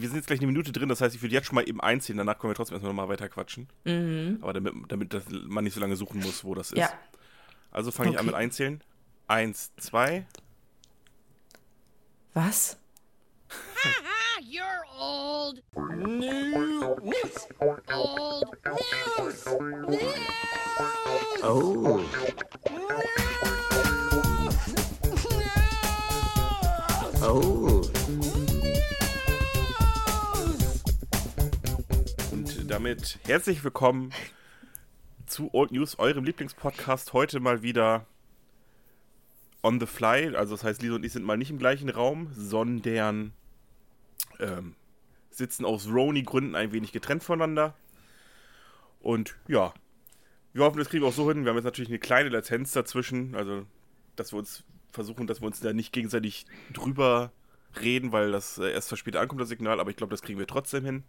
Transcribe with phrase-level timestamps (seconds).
[0.00, 1.80] wir sind jetzt gleich eine Minute drin, das heißt, ich würde jetzt schon mal eben
[1.80, 3.68] einziehen, danach können wir trotzdem erstmal nochmal weiter quatschen.
[3.84, 4.38] Mhm.
[4.40, 6.78] Aber damit, damit das, man nicht so lange suchen muss, wo das ist.
[6.78, 6.90] Ja.
[7.70, 8.26] Also fange ich an Okay.
[8.26, 8.82] mit einzählen.
[9.26, 10.26] Eins, zwei.
[12.34, 12.78] Was?
[14.40, 15.62] You're old.
[15.74, 17.48] News.
[17.58, 19.44] Old news.
[19.88, 20.18] News.
[21.42, 22.00] Oh.
[27.20, 27.77] Oh.
[32.78, 34.12] Damit herzlich willkommen
[35.26, 37.12] zu Old News, eurem Lieblingspodcast.
[37.12, 38.06] Heute mal wieder
[39.64, 40.36] on the fly.
[40.36, 43.32] Also das heißt, Lisa und ich sind mal nicht im gleichen Raum, sondern
[44.38, 44.76] ähm,
[45.28, 47.74] sitzen aus Roni-Gründen ein wenig getrennt voneinander.
[49.00, 49.74] Und ja,
[50.52, 51.42] wir hoffen, das kriegen wir auch so hin.
[51.42, 53.34] Wir haben jetzt natürlich eine kleine Latenz dazwischen.
[53.34, 53.66] Also,
[54.14, 57.32] dass wir uns versuchen, dass wir uns da nicht gegenseitig drüber
[57.80, 59.80] reden, weil das äh, erst verspätet ankommt, das Signal.
[59.80, 61.02] Aber ich glaube, das kriegen wir trotzdem hin.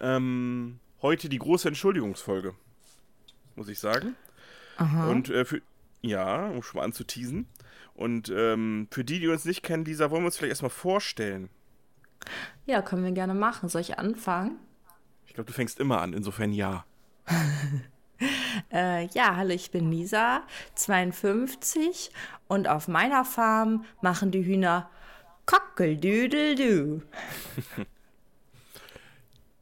[0.00, 2.54] Ähm, heute die große Entschuldigungsfolge,
[3.56, 4.16] muss ich sagen.
[5.08, 5.60] Und äh, für,
[6.00, 7.46] ja, um schon mal anzuteasen.
[7.94, 11.50] Und ähm, für die, die uns nicht kennen, Lisa, wollen wir uns vielleicht erstmal vorstellen.
[12.64, 13.68] Ja, können wir gerne machen.
[13.68, 14.58] Soll ich anfangen?
[15.26, 16.84] Ich glaube, du fängst immer an, insofern ja.
[18.70, 20.42] Äh, ja, hallo, ich bin Lisa,
[20.74, 22.10] 52
[22.48, 24.90] und auf meiner Farm machen die Hühner
[25.46, 27.00] Kockeldüdeldu.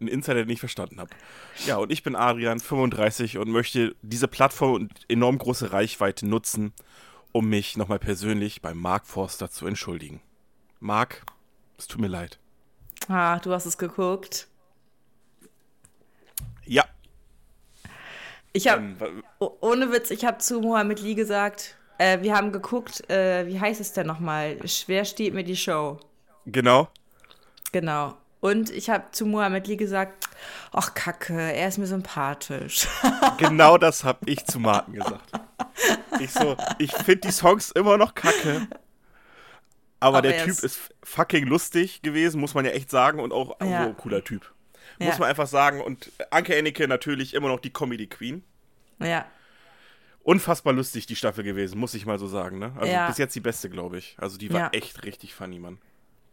[0.01, 1.11] Ein Insider, den ich verstanden habe.
[1.67, 6.73] Ja, und ich bin Adrian, 35 und möchte diese Plattform und enorm große Reichweite nutzen,
[7.33, 10.21] um mich nochmal persönlich bei Mark Forster zu entschuldigen.
[10.81, 11.25] Mark,
[11.77, 12.39] es tut mir leid.
[13.09, 14.47] Ah, du hast es geguckt.
[16.65, 16.85] Ja.
[18.53, 22.53] Ich habe, Ähm, oh, ohne Witz, ich habe zu Mohammed Lee gesagt, äh, wir haben
[22.53, 24.57] geguckt, äh, wie heißt es denn nochmal?
[24.69, 25.99] Schwer steht mir die Show.
[26.47, 26.89] genau.
[27.73, 28.17] Genau.
[28.41, 30.29] Und ich habe zu Mohammed Lee gesagt,
[30.73, 32.87] ach Kacke, er ist mir sympathisch.
[33.39, 35.31] Genau das habe ich zu Martin gesagt.
[36.21, 38.67] Ich so, ich finde die Songs immer noch kacke.
[40.01, 43.21] Aber, Aber der er Typ ist- fucking lustig gewesen, muss man ja echt sagen.
[43.21, 43.83] Und auch Ja.
[43.85, 44.53] so ein cooler Typ.
[44.99, 45.19] Muss Ja.
[45.19, 45.81] man einfach sagen.
[45.81, 48.45] Und Anke Ennecke natürlich immer noch die Comedy Queen.
[49.01, 49.25] ja.
[50.25, 52.59] Unfassbar lustig die Staffel gewesen, muss ich mal so sagen.
[52.59, 52.73] Ne?
[52.77, 53.07] Also Ja.
[53.09, 54.15] bis jetzt die beste, glaube ich.
[54.19, 55.79] Also die war echt richtig funny, Mann.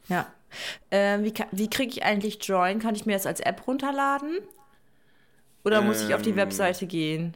[0.07, 0.27] Ja.
[0.91, 2.79] Ähm, wie wie kriege ich eigentlich Join?
[2.79, 4.39] Kann ich mir das als App runterladen?
[5.63, 6.35] Oder muss ich auf die Ähm.
[6.37, 7.35] Webseite gehen?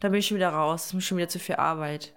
[0.00, 0.88] Da bin ich schon wieder raus.
[0.88, 2.12] Das ist schon wieder zu viel Arbeit.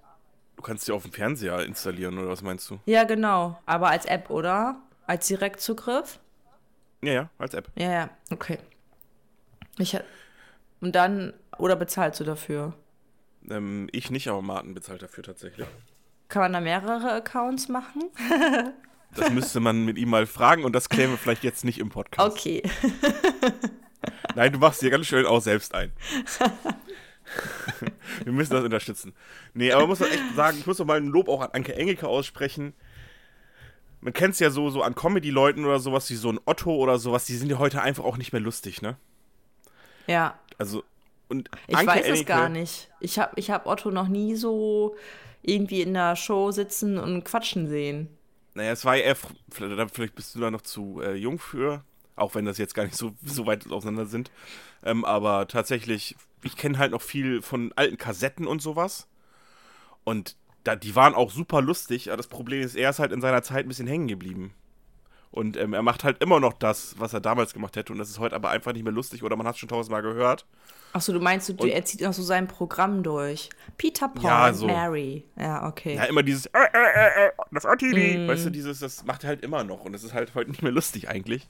[0.57, 2.79] Du kannst sie auf dem Fernseher installieren, oder was meinst du?
[2.85, 3.57] Ja, genau.
[3.65, 4.81] Aber als App, oder?
[5.07, 6.19] Als Direktzugriff?
[7.01, 7.69] Ja, ja, als App.
[7.75, 8.09] Ja, ja.
[8.31, 8.57] Okay.
[9.77, 9.97] Ich,
[10.81, 12.73] und dann, oder bezahlst du dafür?
[13.49, 15.65] Ähm, ich nicht, aber Martin bezahlt dafür tatsächlich.
[16.27, 18.03] Kann man da mehrere Accounts machen?
[19.15, 21.89] Das müsste man mit ihm mal fragen und das klären wir vielleicht jetzt nicht im
[21.89, 22.31] Podcast.
[22.31, 22.63] Okay.
[24.35, 25.91] Nein, du machst dir ganz schön auch selbst ein.
[28.23, 29.13] Wir müssen das unterstützen.
[29.53, 31.49] Nee, aber man muss doch echt sagen, ich muss doch mal ein Lob auch an
[31.51, 32.73] Anke Engelke aussprechen.
[34.01, 36.97] Man kennt es ja so, so an Comedy-Leuten oder sowas, wie so ein Otto oder
[36.97, 38.97] sowas, die sind ja heute einfach auch nicht mehr lustig, ne?
[40.07, 40.39] Ja.
[40.57, 40.83] Also,
[41.27, 42.89] und Ich Anke weiß es Engelke, gar nicht.
[42.99, 44.95] Ich habe ich hab Otto noch nie so
[45.41, 48.09] irgendwie in der Show sitzen und quatschen sehen.
[48.59, 49.15] Naja, es war ja eher,
[49.49, 51.85] vielleicht bist du da noch zu äh, jung für,
[52.17, 54.31] auch wenn das jetzt gar nicht so, so weit auseinander sind.
[54.83, 59.07] Ähm, aber tatsächlich, ich kenne halt noch viel von alten Kassetten und sowas.
[60.03, 63.21] Und da, die waren auch super lustig, aber das Problem ist, er ist halt in
[63.21, 64.53] seiner Zeit ein bisschen hängen geblieben.
[65.31, 67.93] Und ähm, er macht halt immer noch das, was er damals gemacht hätte.
[67.93, 70.01] Und das ist heute aber einfach nicht mehr lustig oder man hat es schon tausendmal
[70.01, 70.45] gehört.
[70.91, 73.49] Achso, du meinst, du, er zieht noch so sein Programm durch.
[73.77, 74.65] Peter Paul Ja, so.
[74.65, 75.23] Mary.
[75.37, 75.95] Ja, okay.
[75.95, 77.63] Ja, immer dieses, äh, äh, äh, äh, das.
[77.63, 78.27] Mhm.
[78.27, 79.85] Weißt du, dieses, das macht er halt immer noch.
[79.85, 81.47] Und das ist halt heute nicht mehr lustig eigentlich.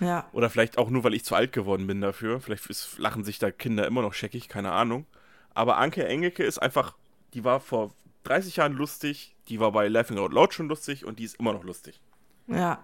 [0.00, 0.26] Ja.
[0.32, 2.40] Oder vielleicht auch nur, weil ich zu alt geworden bin dafür.
[2.40, 5.06] Vielleicht ist, lachen sich da Kinder immer noch scheckig, keine Ahnung.
[5.54, 6.96] Aber Anke Engelke ist einfach,
[7.34, 7.92] die war vor
[8.24, 11.52] 30 Jahren lustig, die war bei Laughing Out Loud schon lustig und die ist immer
[11.52, 12.00] noch lustig.
[12.46, 12.82] Ja.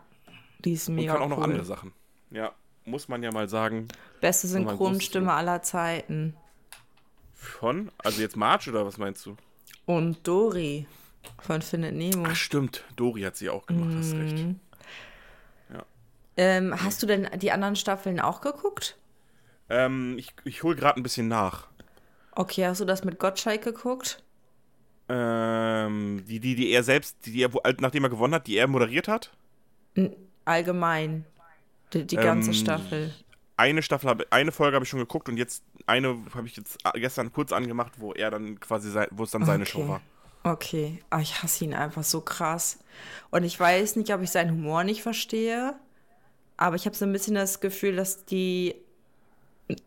[0.65, 1.45] Die ist Und mega kann auch noch cool.
[1.45, 1.93] andere Sachen.
[2.31, 2.53] Ja,
[2.85, 3.89] muss man ja mal sagen.
[4.21, 6.35] Beste Synchronstimme aller Zeiten.
[7.35, 9.37] Von, also jetzt Marge oder was meinst du?
[9.85, 10.87] Und Dory
[11.41, 12.25] von Findet Nemo.
[12.27, 14.39] Ach stimmt, Dori hat sie auch gemacht, hast recht.
[14.39, 14.61] Mhm.
[16.37, 18.99] Ähm, hast du denn die anderen Staffeln auch geguckt?
[19.69, 21.69] Ähm, ich ich hole gerade ein bisschen nach.
[22.33, 24.23] Okay, hast du das mit Gottschalk geguckt?
[25.09, 27.51] Ähm, die, die, die er selbst, die, die er,
[27.81, 29.33] nachdem er gewonnen hat, die er moderiert hat.
[30.47, 31.27] Allgemein.
[31.93, 33.15] Die, die ganze Ähm, Staffel.
[33.59, 36.79] eine Staffel habe, eine Folge habe ich schon geguckt und jetzt eine habe ich jetzt
[36.95, 39.71] gestern kurz angemacht, wo er dann quasi sei, wo es dann seine Okay.
[39.73, 40.01] Show war.
[40.43, 41.03] Okay.
[41.11, 42.79] Ah, ich hasse ihn einfach so krass.
[43.31, 45.75] Und ich weiß nicht, ob ich seinen Humor nicht verstehe
[46.59, 48.75] aber ich habe so ein bisschen das Gefühl, dass die,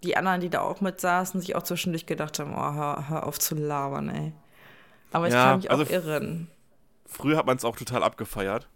[0.04, 3.26] die anderen, die da auch mit saßen, sich auch zwischendurch gedacht haben, oh, hör, hör
[3.26, 4.34] auf zu labern, ey.
[5.12, 6.48] Aber ich Ja, kann mich auch also- irren.
[7.08, 8.68] Früher hat man es auch total abgefeiert.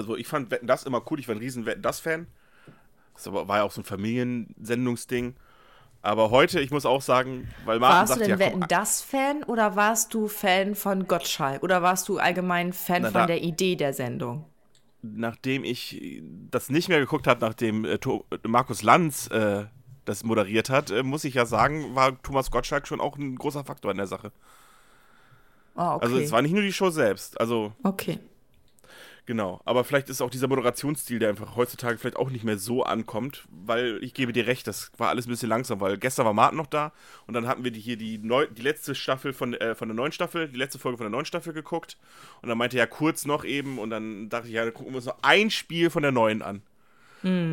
[0.00, 2.26] Also ich fand Wetten das immer cool, ich war ein riesen Wetten das Fan.
[3.14, 5.34] Das war ja auch so ein Familiensendungsding.
[6.02, 9.02] Aber heute, ich muss auch sagen, weil Martin Warst du sagt, denn ja, Wetten das
[9.02, 11.62] Fan oder warst du Fan von Gottschalk?
[11.62, 14.46] Oder warst du allgemein Fan Na, von da- der Idee der Sendung?
[15.02, 17.98] nachdem ich das nicht mehr geguckt habe, nachdem äh,
[18.46, 19.64] Markus Lanz äh,
[20.04, 23.64] das moderiert hat, äh, muss ich ja sagen, war Thomas Gottschalk schon auch ein großer
[23.64, 24.32] Faktor in der Sache.
[25.76, 26.04] Oh, okay.
[26.04, 28.18] Also es war nicht nur die Show selbst, also okay.
[29.26, 29.60] Genau.
[29.64, 33.44] Aber vielleicht ist auch dieser Moderationsstil, der einfach heutzutage vielleicht auch nicht mehr so ankommt,
[33.50, 36.58] weil ich gebe dir recht, das war alles ein bisschen langsam, weil gestern war Martin
[36.58, 36.92] noch da
[37.26, 39.94] und dann hatten wir die hier die, neu, die letzte Staffel von, äh, von der
[39.94, 41.96] neuen Staffel, die letzte Folge von der neuen Staffel geguckt
[42.42, 44.92] und dann meinte er ja kurz noch eben und dann dachte ich, ja, dann gucken
[44.92, 46.62] wir uns noch ein Spiel von der neuen an.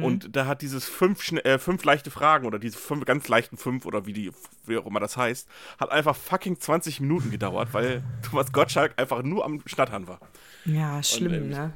[0.04, 3.86] Und da hat dieses fünf, äh, fünf leichte Fragen oder diese fünf ganz leichten fünf
[3.86, 4.32] oder wie die,
[4.66, 5.48] wie auch immer das heißt,
[5.78, 10.20] hat einfach fucking 20 Minuten gedauert, weil Thomas Gottschalk einfach nur am Schnattern war.
[10.68, 11.74] Ja, schlimm, ähm, ne?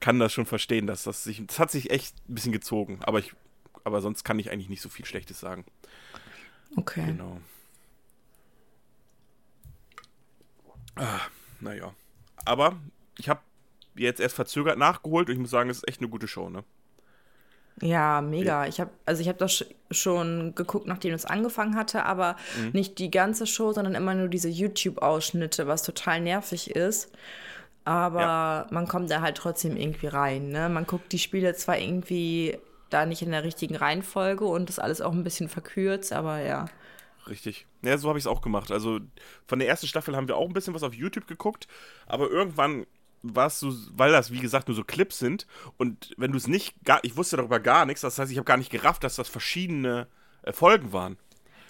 [0.00, 3.18] Kann das schon verstehen, dass das sich, das hat sich echt ein bisschen gezogen, aber
[3.20, 3.32] ich,
[3.84, 5.64] aber sonst kann ich eigentlich nicht so viel Schlechtes sagen.
[6.76, 7.04] Okay.
[7.06, 7.38] Genau.
[10.96, 11.20] Ah,
[11.60, 11.94] naja.
[12.44, 12.76] Aber
[13.18, 13.40] ich habe
[13.94, 16.64] jetzt erst verzögert nachgeholt und ich muss sagen, es ist echt eine gute Show, ne?
[17.80, 18.66] Ja, mega.
[18.66, 22.70] Ich habe also ich habe das sch- schon geguckt, nachdem es angefangen hatte, aber Mhm.
[22.72, 27.10] nicht die ganze Show, sondern immer nur diese YouTube-Ausschnitte, was total nervig ist.
[27.84, 28.66] Aber Ja.
[28.70, 30.48] man kommt da halt trotzdem irgendwie rein.
[30.48, 30.68] Ne?
[30.68, 32.58] Man guckt die Spiele zwar irgendwie
[32.90, 36.66] da nicht in der richtigen Reihenfolge und das alles auch ein bisschen verkürzt, aber ja.
[37.28, 37.66] Richtig.
[37.82, 38.70] Ja, so habe ich es auch gemacht.
[38.70, 39.00] Also
[39.46, 41.66] von der ersten Staffel haben wir auch ein bisschen was auf YouTube geguckt,
[42.06, 42.86] aber irgendwann
[43.22, 45.46] war es so, weil das wie gesagt nur so Clips sind
[45.78, 48.44] und wenn du es nicht, gar, ich wusste darüber gar nichts, das heißt, ich habe
[48.44, 50.06] gar nicht gerafft, dass das verschiedene
[50.42, 51.16] äh, Folgen waren.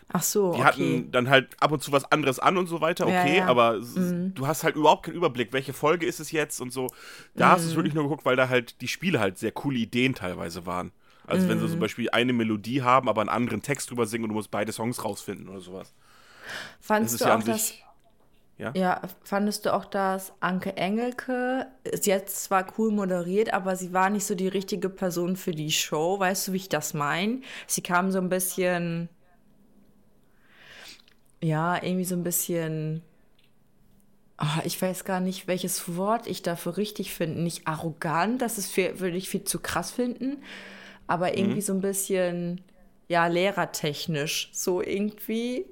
[0.08, 0.64] Ach so, Die okay.
[0.64, 3.50] hatten dann halt ab und zu was anderes an und so weiter, Ja, okay, ja.
[3.50, 3.50] Mhm.
[3.50, 6.92] aber s- du hast halt überhaupt keinen Überblick, welche Folge ist es jetzt und so.
[7.36, 7.70] Da hast du Mhm.
[7.70, 10.92] es wirklich nur geguckt, weil da halt die Spiele halt sehr coole Ideen teilweise waren.
[11.26, 11.70] Also wenn sie Mhm.
[11.70, 14.72] zum Beispiel eine Melodie haben, aber einen anderen Text drüber singen und du musst beide
[14.72, 15.94] Songs rausfinden oder sowas.
[16.80, 17.74] Fandest ist du ja auch an das.
[18.58, 18.76] Ja?
[18.76, 21.66] Ja, fandest du auch, dass Anke Engelke,
[22.00, 25.70] sie hat zwar cool moderiert, aber sie war nicht so die richtige Person für die
[25.72, 26.18] Show.
[26.18, 27.40] Weißt du, wie ich das meine?
[27.68, 29.08] Sie kam so ein bisschen,
[31.44, 33.02] ja, irgendwie so ein bisschen,
[34.37, 37.41] ah, ich weiß gar nicht, welches Wort ich dafür richtig finde.
[37.43, 40.43] Nicht arrogant, das ist für, würde ich viel zu krass finden,
[41.06, 41.38] aber Mhm.
[41.38, 42.62] irgendwie so ein bisschen,
[43.08, 45.67] ja, lehrertechnisch, so irgendwie.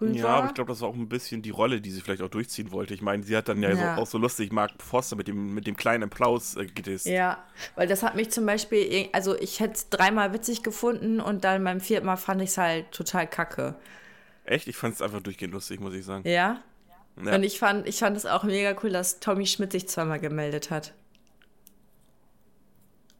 [0.00, 0.16] Rüber.
[0.18, 2.28] Ja, aber ich glaube, das war auch ein bisschen die Rolle, die sie vielleicht auch
[2.28, 2.92] durchziehen wollte.
[2.94, 3.76] Ich meine, sie hat dann ja, Ja.
[3.76, 7.06] So, auch so lustig Mark Foster mit dem, mit dem kleinen Applaus äh, gedisst.
[7.06, 7.44] Ja,
[7.74, 11.64] weil das hat mich zum Beispiel, also ich hätte es dreimal witzig gefunden und dann
[11.64, 13.74] beim vierten Mal fand ich es halt total kacke.
[14.44, 14.68] Echt?
[14.68, 16.28] Ich fand es einfach durchgehend lustig, muss ich sagen.
[16.28, 16.62] Ja?
[17.22, 17.34] Ja.
[17.34, 20.70] Und ich fand, ich fand es auch mega cool, dass Tommy Schmidt sich zweimal gemeldet
[20.70, 20.94] hat.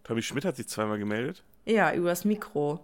[0.05, 1.45] Tommy Schmidt hat sich zweimal gemeldet.
[1.65, 2.81] Ja, übers Mikro.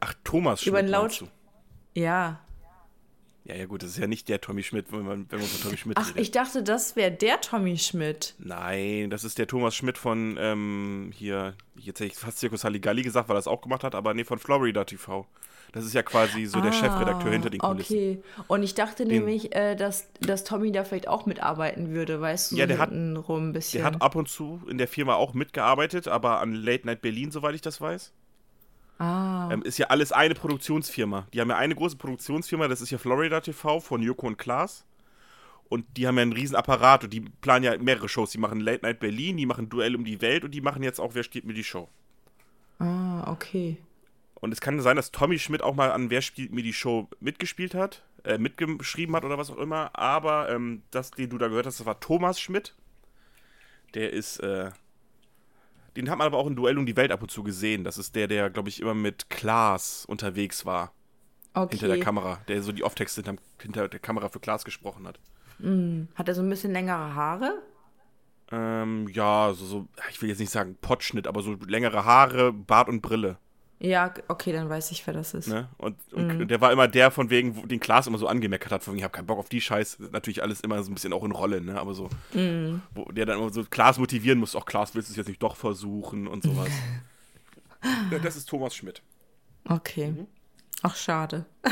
[0.00, 0.68] Ach, Thomas Schmidt.
[0.68, 1.24] Über den Laut-?
[1.94, 2.40] Ja.
[3.44, 5.60] Ja, ja, gut, das ist ja nicht der Tommy Schmidt, wenn man, wenn man von
[5.62, 6.22] Tommy Schmidt Ach, redet.
[6.22, 8.34] ich dachte, das wäre der Tommy Schmidt.
[8.38, 13.02] Nein, das ist der Thomas Schmidt von ähm, hier, jetzt hätte ich fast Zirkus Halligalli
[13.02, 15.26] gesagt, weil er das auch gemacht hat, aber nee, von Florida TV.
[15.72, 17.94] Das ist ja quasi so der Chefredakteur hinter den Kulissen.
[17.94, 18.22] Ah, Okay.
[18.48, 22.52] Und ich dachte Den- nämlich, äh, dass, dass Tommy da vielleicht auch mitarbeiten würde, weißt
[22.52, 23.78] du, Ja, der hat- rum ein bisschen.
[23.82, 27.30] Der hat ab und zu in der Firma auch mitgearbeitet, aber an Late Night Berlin,
[27.32, 28.12] soweit ich das weiß.
[28.98, 31.26] ah, Ähm, ist ja alles eine Produktionsfirma.
[31.32, 34.84] Die haben ja eine große Produktionsfirma, das ist ja Florida TV von Joko und Klaas.
[35.68, 38.30] Und die haben ja einen riesen Apparat und die planen ja mehrere Shows.
[38.30, 41.00] Die machen Late Night Berlin, die machen Duell um die Welt und die machen jetzt
[41.00, 41.88] auch Wer steht mir die Show.
[42.78, 43.78] ah, okay.
[44.44, 47.08] Und es kann sein, dass Tommy Schmidt auch mal an Wer spielt mir die Show
[47.18, 49.98] mitgespielt hat, äh, mitgeschrieben hat oder was auch immer.
[49.98, 52.74] Aber ähm, das, den du da gehört hast, das war Thomas Schmidt.
[53.94, 54.70] Der ist, äh,
[55.96, 57.84] den hat man aber auch in Duell um die Welt ab und zu gesehen.
[57.84, 60.92] Das ist der, der, glaube ich, immer mit Klaas unterwegs war.
[61.54, 61.78] Okay.
[61.78, 62.38] Hinter der Kamera.
[62.46, 65.18] Der so die Off-Texte hinter, hinter der Kamera für Klaas gesprochen hat.
[66.16, 67.62] Hat er so ein bisschen längere Haare?
[68.52, 72.90] Ähm, ja, so, so, ich will jetzt nicht sagen Pottschnitt, aber so längere Haare, Bart
[72.90, 73.38] und Brille.
[73.84, 75.46] Ja, okay, dann weiß ich, wer das ist.
[75.48, 75.68] Ne?
[75.76, 78.82] Und, und der war immer der, von wegen, wo den Klaas immer so angemeckert hat,
[78.82, 79.98] von wegen, ich habe keinen Bock auf die Scheiß.
[80.10, 81.78] Natürlich alles immer so ein bisschen auch in Rolle, ne?
[81.78, 85.16] Aber so, wo der dann immer so Klaas motivieren muss, auch Klaas willst du es
[85.18, 86.70] jetzt nicht doch versuchen und sowas.
[88.10, 89.02] ja, das ist Thomas Schmidt.
[89.68, 90.12] Okay.
[90.12, 90.26] Mhm.
[90.82, 91.44] Ach, schade.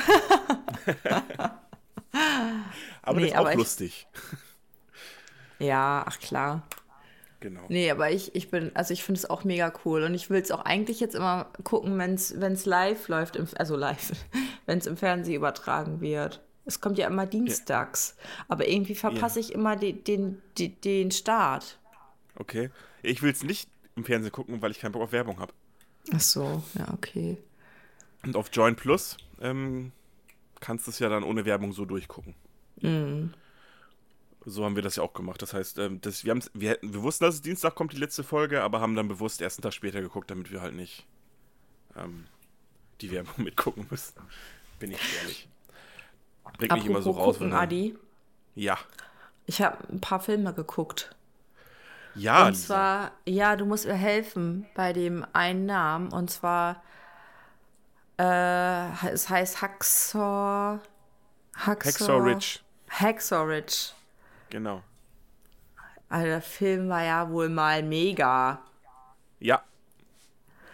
[3.03, 4.07] Aber Nee, der ist auch ich- lustig.
[5.59, 6.63] Ja, ach klar.
[7.43, 7.63] Genau.
[7.69, 10.05] Nee, aber ich, ich bin, also ich finde es auch mega cool.
[10.05, 13.77] Und ich will es auch eigentlich jetzt immer gucken, wenn es live läuft, im, also
[13.77, 14.13] live,
[14.67, 16.41] wenn es im Fernsehen übertragen wird.
[16.65, 18.17] Es kommt ja immer dienstags.
[18.47, 21.81] Aber irgendwie verpasse ich immer den, den, den, den Start.
[22.37, 22.71] Okay.
[23.03, 25.53] Ich will es nicht im Fernsehen gucken, weil ich keinen Bock auf Werbung habe.
[26.15, 27.37] Ach so, ja, okay.
[28.25, 29.91] Und auf Join Plus ähm,
[30.61, 32.37] kannst du es ja dann ohne Werbung so durchgucken.
[34.45, 35.41] So haben wir das ja auch gemacht.
[35.41, 38.25] Das heißt, ähm, das, wir, wir, hätten, wir wussten, dass es Dienstag kommt, die letzte
[38.25, 41.07] Folge, aber haben dann bewusst erst einen Tag später geguckt, damit wir halt nicht
[41.97, 42.27] ähm,
[43.01, 44.15] die Werbung mitgucken müssen.
[44.79, 45.49] Bin ich ehrlich.
[46.59, 47.35] Bringt mich immer so raus.
[47.37, 47.97] gucken, wenn er- Adi.
[48.55, 48.79] Ja.
[49.47, 51.15] Ich habe ein paar Filme geguckt.
[52.15, 52.67] Ja, und Lisa.
[52.67, 56.13] zwar, ja, du musst mir helfen bei dem einen Namen.
[56.13, 56.83] Und zwar,
[58.19, 60.81] äh, es heißt Hacksaw.
[61.55, 62.59] Hacksaw, Hacksaw Ridge.
[62.91, 63.93] Hacksaw Ridge.
[64.53, 64.83] Genau.
[66.11, 68.63] Also der Film war ja wohl mal mega.
[69.41, 69.63] Ja.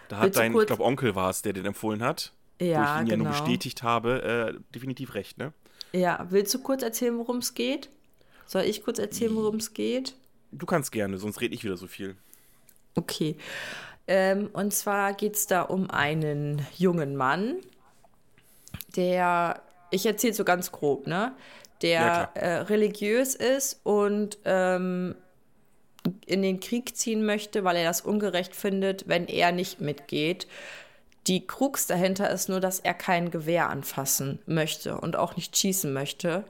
[0.09, 2.33] Da hat du dein, ich glaube, Onkel war es, der den empfohlen hat.
[2.59, 3.29] wo ich Ja, ihn ja nur genau.
[3.29, 4.21] bestätigt habe,
[4.57, 5.53] äh, definitiv recht, ne?
[5.93, 7.89] Ja, willst du kurz erzählen, worum es geht?
[8.45, 10.15] Soll ich kurz erzählen, worum es geht?
[10.51, 12.15] Du kannst gerne, sonst rede ich wieder so viel.
[12.95, 13.37] Okay.
[14.07, 17.57] Ähm, und zwar geht es da um einen jungen Mann,
[18.95, 21.35] der, ich erzähle so ganz grob, ne?
[21.81, 25.15] Der Ja, äh, religiös ist und ähm,
[26.25, 30.47] in den Krieg ziehen möchte, weil er das ungerecht findet, wenn er nicht mitgeht.
[31.27, 35.91] Die Krux dahinter ist nur, dass er kein Gewehr anfassen möchte und auch nicht schießen
[35.91, 36.43] möchte.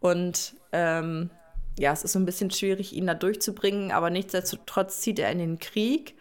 [0.00, 1.30] Und ähm,
[1.78, 5.38] ja, es ist so ein bisschen schwierig, ihn da durchzubringen, aber nichtsdestotrotz zieht er in
[5.38, 6.14] den Krieg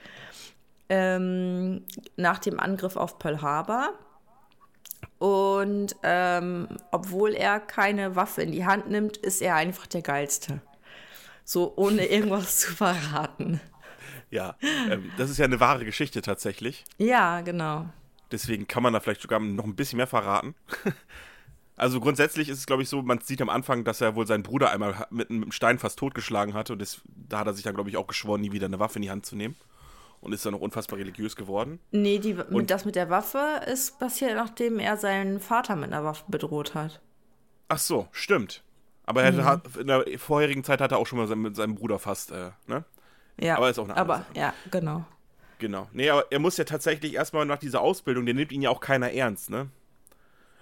[0.89, 1.83] ähm,
[2.17, 3.93] nach dem Angriff auf Pearl Harbor.
[5.17, 10.61] Und ähm, obwohl er keine Waffe in die Hand nimmt, ist er einfach der Geilste.
[11.43, 13.61] So ohne irgendwas zu verraten.
[14.29, 14.55] Ja,
[14.89, 16.83] ähm, das ist ja eine wahre Geschichte tatsächlich.
[16.97, 17.85] Ja, genau.
[18.31, 20.55] Deswegen kann man da vielleicht sogar noch ein bisschen mehr verraten.
[21.77, 24.43] Also grundsätzlich ist es, glaube ich, so, man sieht am Anfang, dass er wohl seinen
[24.43, 27.75] Bruder einmal mit einem Stein fast totgeschlagen hatte und das, da hat er sich dann,
[27.75, 29.55] glaube ich, auch geschworen, nie wieder eine Waffe in die Hand zu nehmen.
[30.25, 31.79] Und ist dann noch unfassbar religiös geworden.
[31.91, 36.03] Nee, die, Und- das mit der Waffe ist passiert, nachdem er seinen Vater mit einer
[36.03, 36.99] Waffe bedroht hat.
[37.69, 38.63] Ach so, stimmt.
[39.05, 41.99] Aber er hat, in der vorherigen Zeit hat er auch schon mal mit seinem Bruder
[41.99, 42.83] fast, äh, ne?
[43.39, 44.39] Ja, Aber ist auch eine andere Aber Sache.
[44.39, 45.05] ja, genau.
[45.59, 45.87] Genau.
[45.93, 48.79] Nee, aber er muss ja tatsächlich erstmal nach dieser Ausbildung, den nimmt ihn ja auch
[48.79, 49.69] keiner ernst, ne?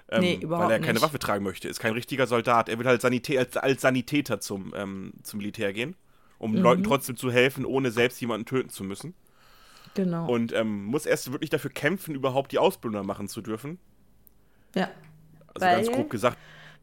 [0.10, 1.02] Ähm, Nee, überhaupt Weil er keine nicht.
[1.04, 1.70] Waffe tragen möchte.
[1.70, 2.68] Ist kein richtiger Soldat.
[2.68, 5.96] Er will halt Sanitä als, als Sanitäter zum, ähm, zum Militär gehen,
[6.38, 6.58] um Mhm.
[6.62, 9.14] Leuten trotzdem zu helfen, ohne selbst jemanden töten zu müssen.
[9.96, 10.28] Genau.
[10.32, 13.78] Und ähm, muss erst wirklich dafür kämpfen, überhaupt die Ausbildung machen zu dürfen.
[14.76, 14.90] ja.
[15.56, 16.38] Also ganz Weil- grob gesagt.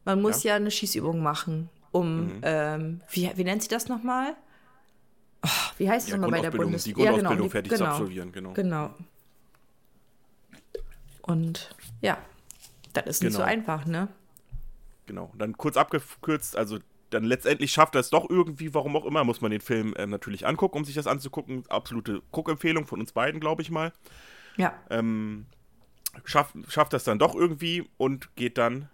[0.05, 2.39] Man muss ja, eine Schießübung machen, um, Mhm.
[2.43, 4.35] ähm, wie, wie nennt sie das nochmal?
[5.43, 6.83] Oh, wie heißt es Ja, nochmal bei der Grundausbildung, Bundes...
[6.85, 8.53] die Grundausbildung die- fertig zu absolvieren, genau.
[8.53, 8.95] Genau.
[11.21, 12.17] Und ja,
[12.93, 13.49] das ist nicht so Genau.
[13.49, 14.07] einfach, ne?
[15.05, 15.31] Genau.
[15.37, 16.79] Dann kurz abgekürzt, also
[17.11, 20.09] dann letztendlich schafft er es doch irgendwie, warum auch immer, muss man den Film ähm,
[20.09, 21.63] natürlich angucken, um sich das anzugucken.
[21.69, 23.93] Absolute Guckempfehlung von uns beiden, glaube ich mal.
[24.57, 24.73] Ja.
[24.89, 25.45] Ähm,
[26.23, 28.89] schafft, schafft das dann doch irgendwie und geht dann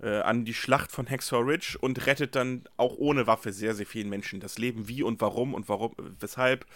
[0.00, 3.86] äh, an die Schlacht von Hacksaw Ridge und rettet dann auch ohne Waffe sehr, sehr
[3.86, 4.88] vielen Menschen das Leben.
[4.88, 6.66] Wie und warum und warum, weshalb.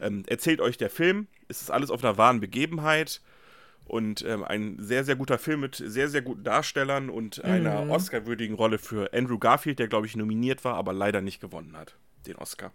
[0.00, 1.26] Ähm, erzählt euch der Film.
[1.48, 3.20] Es ist alles auf einer wahren Begebenheit.
[3.88, 8.54] Und ähm, ein sehr, sehr guter Film mit sehr, sehr guten Darstellern und einer Oscar-würdigen
[8.54, 12.36] Rolle für Andrew Garfield, der, glaube ich, nominiert war, aber leider nicht gewonnen hat, den
[12.36, 12.70] Oscar.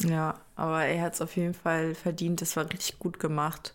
[0.00, 2.40] Ja, aber er hat es auf jeden Fall verdient.
[2.42, 3.74] Das war richtig gut gemacht.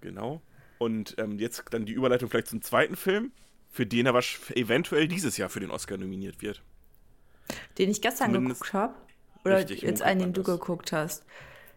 [0.00, 0.40] Genau.
[0.78, 3.30] Und ähm, jetzt dann die Überleitung vielleicht zum zweiten Film,
[3.70, 4.14] für den er
[4.54, 6.62] eventuell dieses Jahr für den Oscar nominiert wird.
[7.76, 8.94] Den ich gestern Zumindest- geguckt habe.
[9.44, 11.24] Oder Richtig, jetzt einen, den du geguckt hast.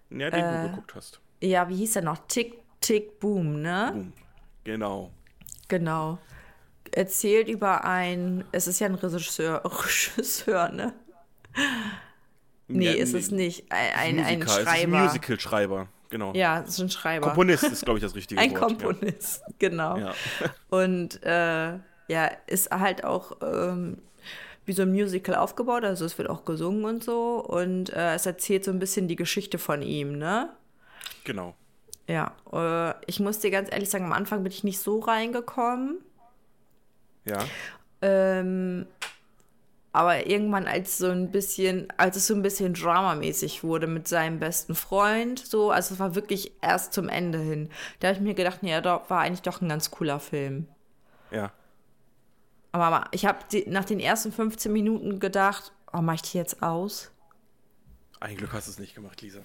[0.10, 0.64] Ja, den Äh.
[0.64, 1.20] du geguckt hast.
[1.42, 2.18] Ja, wie hieß der noch?
[2.28, 3.92] Tick, Tick, Boom, ne?
[3.94, 4.14] Boom.
[4.64, 5.12] Genau.
[5.68, 6.20] Genau.
[6.92, 10.94] Erzählt über ein, es ist ja ein Regisseur, Regisseur, ne?
[12.68, 13.72] Nee, Ja, ist es nicht.
[13.72, 15.00] Ein, ein, ein Musiker, ist ein Schreiber.
[15.04, 16.34] Musical-Schreiber, genau.
[16.34, 17.28] Ja, es ist ein Schreiber.
[17.28, 18.60] Komponist ist, glaube ich, das richtige ein Wort.
[18.62, 19.98] Komponist, genau.
[19.98, 20.14] Ja.
[20.70, 21.74] Und äh,
[22.08, 23.98] ja, ist halt auch ähm,
[24.66, 27.40] wie so ein Musical aufgebaut, also es wird auch gesungen und so.
[27.46, 30.26] Und äh, es erzählt so ein bisschen die Geschichte von ihm, ne?
[30.26, 30.56] Ja,
[31.24, 31.56] genau.
[32.08, 36.00] Ja, äh, ich muss dir ganz ehrlich sagen, am Anfang bin ich nicht so reingekommen.
[37.26, 37.46] Ja.
[38.02, 38.88] Ähm,
[39.94, 44.40] aber irgendwann, als so ein bisschen, als es so ein bisschen dramamäßig wurde mit seinem
[44.40, 47.70] besten Freund, so, also es war wirklich erst zum Ende hin.
[48.00, 50.68] Da habe ich mir gedacht, nee, ja, doch, war eigentlich doch ein ganz cooler Film.
[51.30, 51.52] Ja.
[52.72, 57.12] Aber ich habe nach den ersten 15 Minuten gedacht, oh, mach ich die jetzt aus?
[58.22, 59.42] Ein Glück hast du es nicht gemacht, Lisa.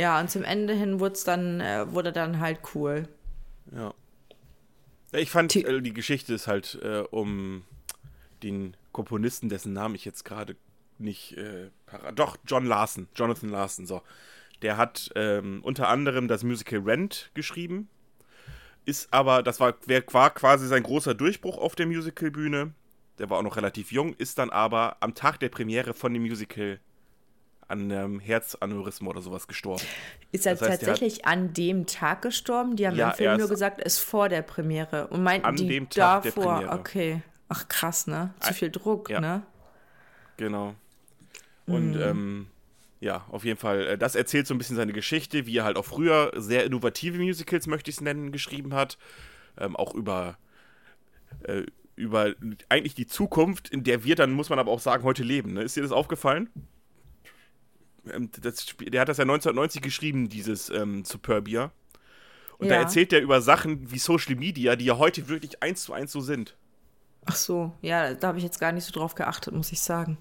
[0.00, 3.06] Ja, und zum Ende hin wurde dann, äh, wurde dann halt cool.
[3.70, 3.92] Ja.
[5.12, 7.64] Ich fand, Die- äh, die Geschichte ist halt äh, um
[8.42, 10.56] den Komponisten, dessen Namen ich jetzt gerade
[10.96, 11.36] nicht.
[11.36, 11.68] Äh,
[12.14, 14.00] doch, John Larson, Jonathan Larson, so.
[14.62, 17.90] Der hat ähm, unter anderem das Musical Rent geschrieben.
[18.86, 19.74] Ist aber, das war,
[20.12, 22.72] war quasi sein großer Durchbruch auf der Musicalbühne.
[23.18, 26.22] Der war auch noch relativ jung, ist dann aber am Tag der Premiere von dem
[26.22, 26.80] Musical
[27.70, 29.82] an einem Herzaneurysma oder sowas gestorben.
[30.32, 32.76] Ist er Das heißt, der hat- tatsächlich an dem Tag gestorben?
[32.76, 35.06] Die haben Ja, im Film nur gesagt, er ist vor der Premiere.
[35.08, 36.78] Und meinten An die dem Tag der davor, Premiere.
[36.78, 37.22] okay.
[37.48, 38.32] Ach krass, ne?
[38.40, 39.20] Zu viel Druck, ja.
[39.20, 39.42] ne?
[40.36, 40.74] Genau.
[41.66, 42.00] Und Mhm.
[42.02, 42.46] ähm,
[43.00, 45.76] ja, auf jeden Fall, äh, das erzählt so ein bisschen seine Geschichte, wie er halt
[45.76, 48.98] auch früher sehr innovative Musicals, möchte ich es nennen, geschrieben hat.
[49.58, 50.36] Ähm, auch über,
[51.44, 51.62] äh,
[51.96, 52.34] über
[52.68, 55.52] eigentlich die Zukunft, in der wir dann, muss man aber auch sagen, heute leben.
[55.54, 55.62] Ne?
[55.62, 56.48] Ist dir das aufgefallen?
[58.12, 61.72] Ähm, das, der hat das ja 1990 geschrieben, dieses ähm, Superbia.
[62.58, 62.80] Und da Ja.
[62.82, 66.20] erzählt er über Sachen wie Social Media, die ja heute wirklich eins zu eins so
[66.20, 66.56] sind.
[67.24, 70.18] Ach so, ja, da habe ich jetzt gar nicht so drauf geachtet, muss ich sagen.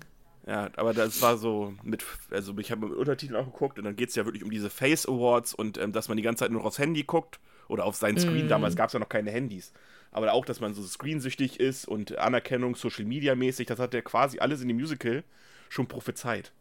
[0.47, 3.95] Ja, aber das war so mit, also ich habe mit Untertiteln auch geguckt und dann
[3.95, 6.51] geht es ja wirklich um diese Face Awards und ähm, dass man die ganze Zeit
[6.51, 8.47] nur aufs Handy guckt oder auf seinen Screen.
[8.47, 9.73] Damals gab es ja noch keine Handys.
[10.11, 14.01] Aber auch, dass man so screensüchtig ist und Anerkennung Social Media mäßig, das hat er
[14.01, 15.23] quasi alles in dem Musical
[15.69, 16.51] schon prophezeit.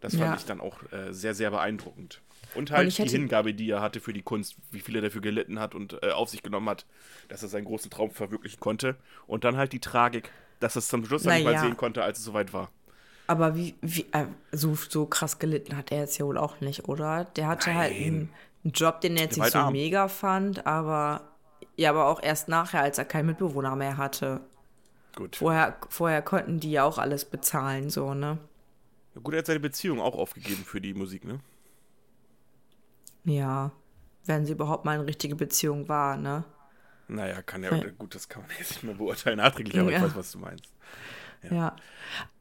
[0.00, 0.34] Das fand Ja.
[0.36, 2.20] ich dann auch äh, sehr, sehr beeindruckend.
[2.54, 5.20] Und halt ich die Hingabe, die er hatte für die Kunst, wie viel er dafür
[5.20, 6.86] gelitten hat und äh, auf sich genommen hat,
[7.28, 8.96] dass er seinen großen Traum verwirklichen konnte.
[9.26, 11.62] Und dann halt die Tragik, dass er es zum Schluss dann nicht mal Naja.
[11.64, 12.70] sehen konnte, als es soweit war.
[13.26, 16.88] Aber wie, wie äh, so, so krass gelitten hat er jetzt ja wohl auch nicht,
[16.88, 17.24] oder?
[17.36, 18.02] Der hatte halt Nein.
[18.02, 18.28] einen,
[18.64, 19.72] einen Job, den er jetzt Der nicht halt so arm.
[19.74, 21.20] mega fand, aber
[21.76, 24.40] ja, aber auch erst nachher, als er keinen Mitbewohner mehr hatte.
[25.14, 25.36] Gut.
[25.36, 28.38] Vorher, vorher konnten die ja auch alles bezahlen, so, ne?
[29.22, 31.40] Gut, er hat seine Beziehung auch aufgegeben für die Musik, ne?
[33.24, 33.72] Ja.
[34.24, 36.44] Wenn sie überhaupt mal eine richtige Beziehung war, ne?
[37.08, 39.98] Naja, kann ja, gut, das kann man jetzt nicht mehr beurteilen nachträglich, aber Ja.
[39.98, 40.72] ich weiß, was du meinst.
[41.50, 41.74] Ja.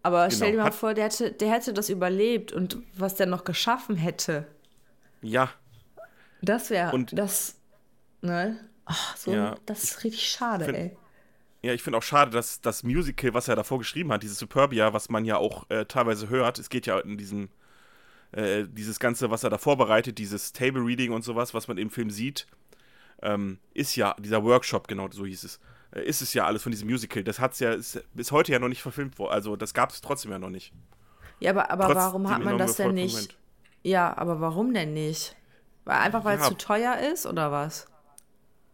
[0.03, 0.63] Aber stell dir Genau.
[0.63, 4.47] mal Hat- vor, der hätte, der hätte das überlebt und was der noch geschaffen hätte.
[5.21, 5.49] Ja,
[6.41, 7.55] Das wäre, das,
[8.21, 8.59] ne?
[8.85, 10.97] Ach, so, Ja, das ist richtig schade, find- ey.
[11.61, 14.93] Ja, ich finde auch schade, dass das Musical, was er davor geschrieben hat, dieses Superbia,
[14.93, 17.49] was man ja auch äh, teilweise hört, es geht ja in diesem,
[18.31, 21.89] äh, dieses Ganze, was er da vorbereitet, dieses Table Reading und sowas, was man im
[21.89, 22.47] Film sieht,
[23.21, 25.59] ähm, ist ja, dieser Workshop, genau, so hieß es,
[25.91, 27.23] äh, ist es ja alles von diesem Musical.
[27.23, 30.01] Das hat's ja, ist bis heute ja noch nicht verfilmt worden, also das gab es
[30.01, 30.73] trotzdem ja noch nicht.
[31.39, 33.13] Ja, aber, aber Trotz warum hat man das denn nicht?
[33.13, 33.37] Moment.
[33.83, 35.35] Ja, aber warum denn nicht?
[35.85, 36.49] Weil einfach weil es Ja.
[36.49, 37.87] zu teuer ist oder was?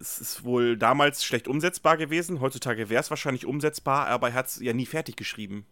[0.03, 2.41] Es ist wohl damals schlecht umsetzbar gewesen.
[2.41, 5.65] Heutzutage wäre es wahrscheinlich umsetzbar, aber er hat es ja nie fertig geschrieben.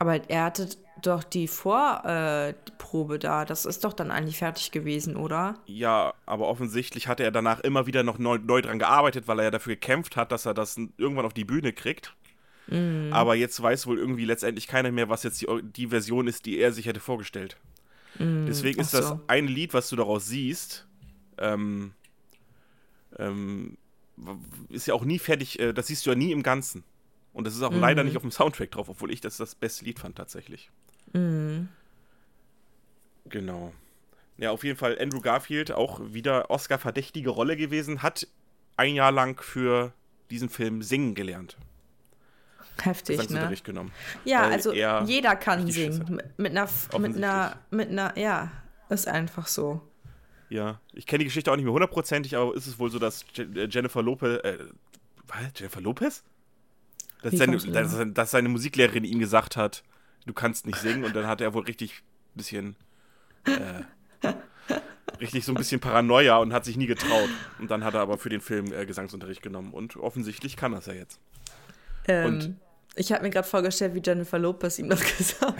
[0.00, 0.68] Aber er hatte
[1.00, 3.44] doch die Vorprobe äh, da.
[3.44, 5.54] Das ist doch dann eigentlich fertig gewesen, oder?
[5.66, 9.44] Ja, aber offensichtlich hatte er danach immer wieder noch neu, neu dran gearbeitet, weil er
[9.44, 12.16] ja dafür gekämpft hat, dass er das irgendwann auf die Bühne kriegt.
[12.66, 13.10] Mhm.
[13.12, 16.58] Aber jetzt weiß wohl irgendwie letztendlich keiner mehr, was jetzt die, die Version ist, die
[16.58, 17.58] er sich hätte vorgestellt.
[18.18, 18.80] Deswegen Mhm.
[18.80, 19.20] ach ist das so.
[19.28, 20.88] ein Lied, was du daraus siehst,
[21.38, 21.92] ähm,
[23.18, 23.76] ähm,
[24.68, 26.84] ist ja auch nie fertig, äh, das siehst du ja nie im Ganzen.
[27.32, 27.80] Und das ist auch Mhm.
[27.80, 30.70] leider nicht auf dem Soundtrack drauf, obwohl ich das das beste Lied fand tatsächlich.
[31.12, 31.68] Mhm.
[33.28, 33.72] Genau.
[34.36, 38.26] Ja, auf jeden Fall Andrew Garfield, auch wieder Oscar-verdächtige Rolle gewesen, hat
[38.76, 39.92] ein Jahr lang für
[40.30, 41.56] diesen Film singen gelernt.
[42.82, 43.54] Heftig, ne?
[43.62, 43.92] Genommen.
[44.24, 46.20] Ja, also er jeder kann singen.
[46.36, 48.50] Mit einer, mit einer, mit einer, ja,
[48.88, 49.80] ist einfach so.
[50.54, 53.24] Ja, ich kenne die Geschichte auch nicht mehr hundertprozentig, aber ist es wohl so, dass
[53.36, 54.58] äh, Jennifer Lopez, äh,
[55.26, 55.38] was?
[55.56, 56.22] Jennifer Lopez?
[57.22, 58.04] Dass seine, dass, da?
[58.04, 59.82] dass seine Musiklehrerin ihm gesagt hat,
[60.26, 62.76] du kannst nicht singen und dann hat er wohl richtig ein bisschen,
[63.46, 63.82] äh,
[65.20, 67.30] richtig so ein bisschen Paranoia und hat sich nie getraut.
[67.58, 70.86] Und dann hat er aber für den Film äh, Gesangsunterricht genommen und offensichtlich kann das
[70.86, 71.18] ja jetzt.
[72.06, 72.56] Ähm, Und-
[72.96, 75.54] ich habe mir gerade vorgestellt, wie Jennifer Lopez ihm das gesagt hat.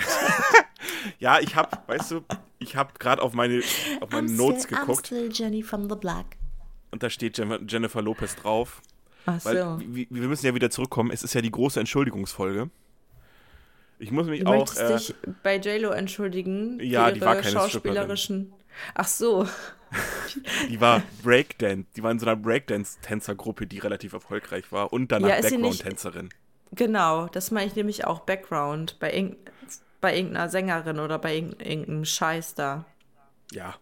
[1.19, 2.25] Ja, ich habe, weißt du,
[2.64, 3.62] ich habe gerade auf meine,
[4.00, 6.27] auf meine Notes geguckt Jenny from the Block.
[6.90, 8.81] und da steht Jen Jennifer Lopez drauf.
[9.27, 9.81] Ach Weil so.
[9.81, 11.11] wir, wir müssen ja wieder zurückkommen.
[11.11, 12.68] Es ist ja die große Entschuldigungsfolge.
[13.98, 14.59] Ich muss mich Du auch.
[14.59, 18.53] möchtest Äh, dich bei JLo entschuldigen Ja, für die ihre war keine schauspielerischen.
[18.94, 19.46] Ach so.
[20.68, 21.87] die war Breakdance.
[21.96, 24.92] Die war in so einer Breakdance-Tänzergruppe, die relativ erfolgreich war.
[24.92, 26.29] Und danach Ja, Background-Tänzerin.
[26.72, 29.37] Genau, das meine ich nämlich auch Background bei,
[30.05, 32.85] bei irgendeiner Sängerin oder bei irgend- irgendeinem Scheiß da.
[33.53, 33.75] Ja.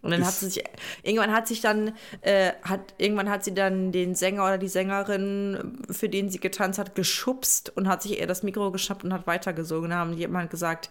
[0.00, 0.64] Und dann hat Ist- sie sich,
[1.02, 5.82] irgendwann hat sich dann, äh, hat, irgendwann hat sie dann den Sänger oder die Sängerin,
[5.90, 9.26] für den sie getanzt hat, geschubst und hat sich ihr das Mikro geschnappt und hat
[9.26, 9.90] weitergesungen.
[9.90, 10.88] Da haben jemand gesagt,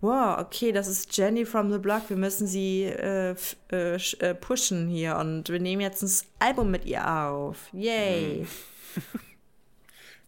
[0.00, 3.34] wow, okay, das ist Jenny from the Block, wir müssen sie äh,
[3.72, 7.56] äh, äh, pushen hier und wir nehmen jetzt ein Album mit ihr auf.
[7.72, 8.46] Yay.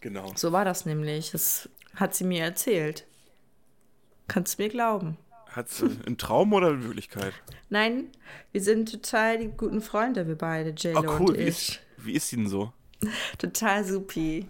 [0.01, 0.31] Genau.
[0.37, 1.31] So war das nämlich.
[1.33, 3.07] Das hat sie mir erzählt.
[4.29, 5.17] Kannst du mir glauben.
[5.51, 7.33] Hat sie ein Traum oder eine Wirklichkeit?
[7.71, 8.09] Nein,
[8.53, 11.31] wir sind total die guten Freunde, wir beide, Oh, JLo cool.
[11.31, 11.49] und Wie ich.
[11.49, 12.73] ist, wie ist sie denn so?
[13.39, 14.47] Total supi.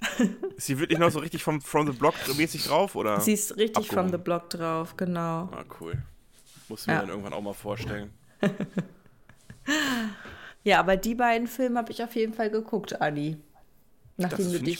[0.56, 2.94] Ist sie wirklich noch so richtig vom From the Block mäßig drauf?
[2.94, 3.20] Oder?
[3.20, 4.10] Sie ist richtig Abgehoben.
[4.10, 5.48] from the block drauf, genau.
[5.50, 5.96] Ah, cool.
[6.68, 7.00] Muss mir Ja.
[7.00, 8.10] dann irgendwann auch mal vorstellen.
[10.62, 13.36] Ja, aber die beiden Filme habe ich auf jeden Fall geguckt, Adi.
[14.16, 14.78] Nachdem Das du dich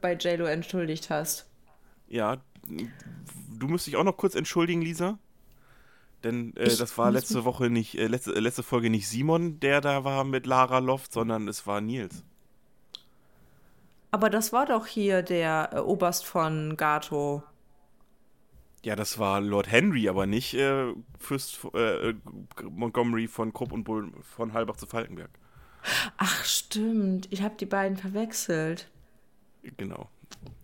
[0.00, 1.46] bei JLo entschuldigt hast.
[2.08, 2.38] Ja,
[3.58, 5.18] du musst dich auch noch kurz entschuldigen, Lisa.
[6.24, 9.80] Denn äh, das war letzte Woche nicht, äh, letzte, äh, letzte Folge nicht Simon, der
[9.80, 12.24] da war mit Lara Loft, sondern es war Nils.
[14.10, 17.42] Aber das war doch hier der äh, Oberst von Gato.
[18.84, 21.60] Ja, das war Lord Henry, aber nicht äh, Fürst
[22.62, 25.30] Montgomery von Krupp und Bull von Halbach zu Falkenberg.
[26.16, 27.28] Ach, stimmt.
[27.30, 28.88] Ich habe die beiden verwechselt.
[29.76, 30.08] Genau.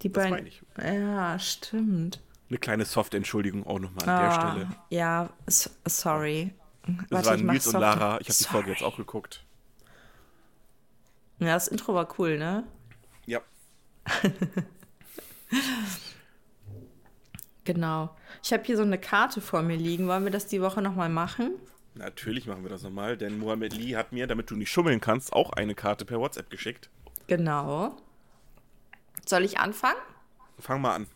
[0.02, 0.30] Die Das beiden.
[0.36, 0.62] meine ich.
[0.82, 2.20] Ja, stimmt.
[2.54, 4.68] Eine kleine Soft-Entschuldigung auch nochmal an der Ah, Stelle.
[4.88, 5.28] Ja,
[5.86, 6.54] sorry.
[7.10, 8.20] Das Warte, waren Nils und Lara.
[8.20, 9.44] Ich habe die Folge jetzt auch geguckt.
[11.40, 12.62] Ja, das Intro war cool, ne?
[13.26, 13.40] Ja.
[17.64, 18.14] Genau.
[18.42, 20.06] Ich habe hier so eine Karte vor mir liegen.
[20.06, 21.52] Wollen wir das die Woche nochmal machen?
[21.94, 25.32] Natürlich machen wir das nochmal, denn Mohammed Lee hat mir, damit du nicht schummeln kannst,
[25.32, 26.90] auch eine Karte per WhatsApp geschickt.
[27.26, 27.96] Genau.
[29.24, 29.96] Soll ich anfangen?
[30.58, 31.06] Fang mal an.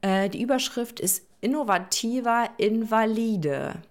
[0.00, 3.82] Äh, die Überschrift ist Innovativer Invalide.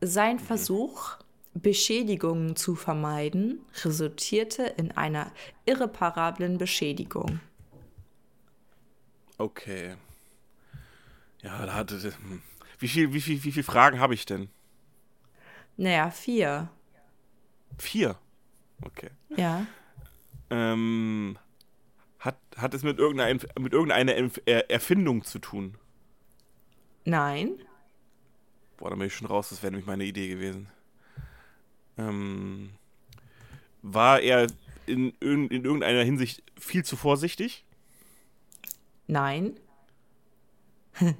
[0.00, 1.16] Sein Versuch,
[1.54, 5.32] Beschädigungen zu vermeiden, resultierte in einer
[5.66, 7.40] irreparablen Beschädigung.
[9.38, 9.96] Okay.
[11.42, 12.00] Ja, da hatte.
[12.02, 12.42] Hm.
[12.78, 14.48] Wie viel, wie viel, wie viel Fragen habe ich denn?
[15.76, 16.68] Naja, vier.
[17.78, 18.16] Vier.
[18.82, 19.10] Okay.
[19.36, 19.66] Ja.
[20.50, 21.38] Ähm,
[22.20, 24.14] hat, hat es mit irgendeiner, mit irgendeiner
[24.46, 25.76] Er- Erfindung zu tun?
[27.04, 27.58] Nein.
[28.76, 30.68] Boah, da bin ich schon raus, das wäre nämlich meine Idee gewesen.
[31.98, 32.70] Ähm,
[33.82, 34.46] war er
[34.86, 37.64] in, irg- in irgendeiner Hinsicht viel zu vorsichtig?
[39.06, 39.58] Nein.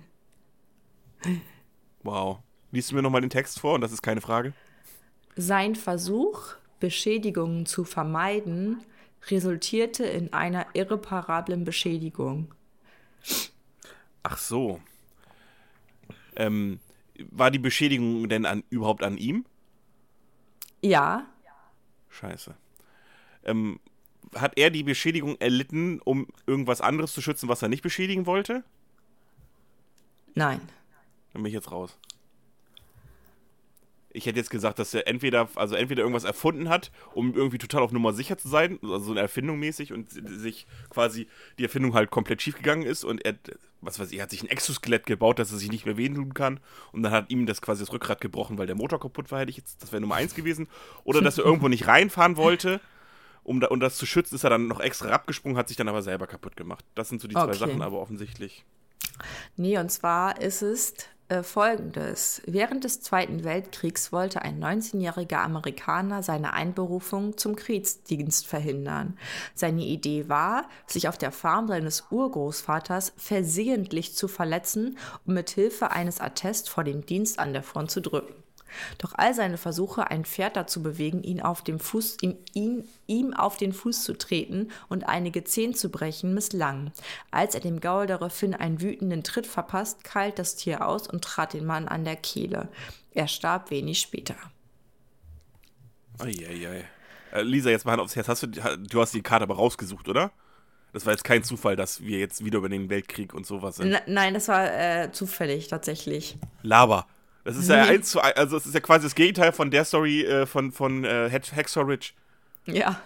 [2.03, 2.39] Wow.
[2.73, 4.55] Liest du mir nochmal den Text vor und das ist keine Frage?
[5.37, 8.83] Sein Versuch, Beschädigungen zu vermeiden,
[9.29, 12.55] resultierte in einer irreparablen Beschädigung.
[14.23, 14.81] Ach so.
[16.37, 16.81] Ähm,
[17.31, 19.45] war die Beschädigung denn an, überhaupt an ihm?
[20.83, 21.27] Ja,
[22.11, 22.55] Scheiße.
[23.45, 23.81] Ähm,
[24.35, 28.63] hat er die Beschädigung erlitten, um irgendwas anderes zu schützen, was er nicht beschädigen wollte?
[30.35, 30.61] nein.
[31.33, 31.97] Dann bin ich jetzt raus.
[34.13, 37.83] Ich hätte jetzt gesagt, dass er entweder, also entweder irgendwas erfunden hat, um irgendwie total
[37.83, 41.95] auf Nummer sicher zu sein, also so eine Erfindung mäßig und sich quasi die Erfindung
[41.95, 43.37] halt komplett schief gegangen ist und er,
[43.81, 46.59] was weiß ich, hat sich ein Exoskelett gebaut, dass er sich nicht mehr wehtun kann
[46.93, 49.51] und dann hat ihm das quasi das Rückgrat gebrochen, weil der Motor kaputt war, hätte
[49.51, 50.67] ich jetzt, das wäre Nummer eins gewesen.
[51.05, 52.81] Oder dass er irgendwo nicht reinfahren wollte,
[53.43, 55.89] um, da, um das zu schützen, ist er dann noch extra abgesprungen, hat sich dann
[55.89, 56.85] aber selber kaputt gemacht.
[56.95, 57.59] Das sind so die zwei Okay.
[57.59, 58.65] Sachen, aber offensichtlich.
[59.57, 60.95] Nee, und zwar ist es
[61.31, 62.43] äh, folgendes.
[62.45, 69.17] Während des Zweiten Weltkriegs wollte ein 19-jähriger Amerikaner seine Einberufung zum Kriegsdienst verhindern.
[69.55, 75.93] Seine Idee war, sich auf der Farm seines Urgroßvaters versehentlich zu verletzen, um mit Hilfe
[75.93, 78.35] eines Attests vor den Dienst an der Front zu drücken.
[78.99, 83.35] Doch all seine Versuche, ein Pferd dazu bewegen, ihn auf dem Fuß, ihn, ihn, ihm
[83.35, 86.93] auf den Fuß zu treten und einige Zehen zu brechen, misslangen.
[87.31, 91.53] Als er dem Gaul daraufhin einen wütenden Tritt verpasst, keilt das Tier aus und trat
[91.53, 92.69] den Mann an der Kehle.
[93.13, 94.37] Er starb wenig später.
[96.19, 96.85] Eieiei.
[97.33, 98.29] Äh, Lisa, jetzt mal Hand aufs Herz.
[98.29, 100.33] Hast du, du hast die Karte aber rausgesucht, oder?
[100.93, 103.93] Das war jetzt kein Zufall, dass wir jetzt wieder über den Weltkrieg und sowas sind.
[103.93, 106.37] N nein, das war äh, zufällig tatsächlich.
[106.63, 107.07] Laber.
[107.45, 107.91] Das ist ja Nee.
[107.93, 111.05] eins zu also es ist ja quasi das Gegenteil von der Story äh, von, von
[111.05, 112.11] äh, Hex- Hacksaw Ridge.
[112.67, 113.01] Ja.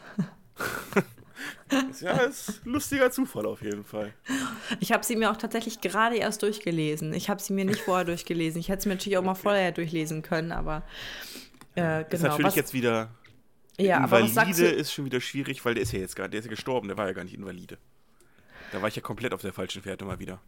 [1.90, 4.12] Ist ja ist ein lustiger Zufall auf jeden Fall.
[4.80, 7.12] Ich habe sie mir auch tatsächlich gerade erst durchgelesen.
[7.14, 8.60] Ich habe sie mir nicht vorher durchgelesen.
[8.60, 10.82] Ich hätte sie mir natürlich auch mal vorher durchlesen können, aber
[11.76, 12.22] äh, Ist genau.
[12.24, 13.10] natürlich was, jetzt wieder
[13.78, 16.50] ja, Invalide ist schon wieder schwierig, weil der ist ja jetzt gerade, der ist ja
[16.50, 17.78] gestorben, der war ja gar nicht Invalide.
[18.72, 20.40] Da war ich ja komplett auf der falschen Fährte mal wieder.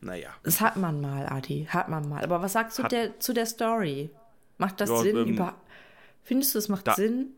[0.00, 0.30] Naja.
[0.42, 1.66] Das hat man mal, Adi.
[1.70, 2.24] Hat man mal.
[2.24, 4.10] Aber was sagst du Hat- der, zu der Story?
[4.58, 5.16] Macht das Ja, Sinn?
[5.16, 5.54] ähm, über
[6.22, 7.30] Findest du, es macht da- Sinn?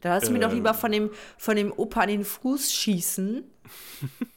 [0.00, 0.56] Da lass mir doch Ähm.
[0.56, 3.44] lieber von dem, von dem Opa an den Fuß schießen.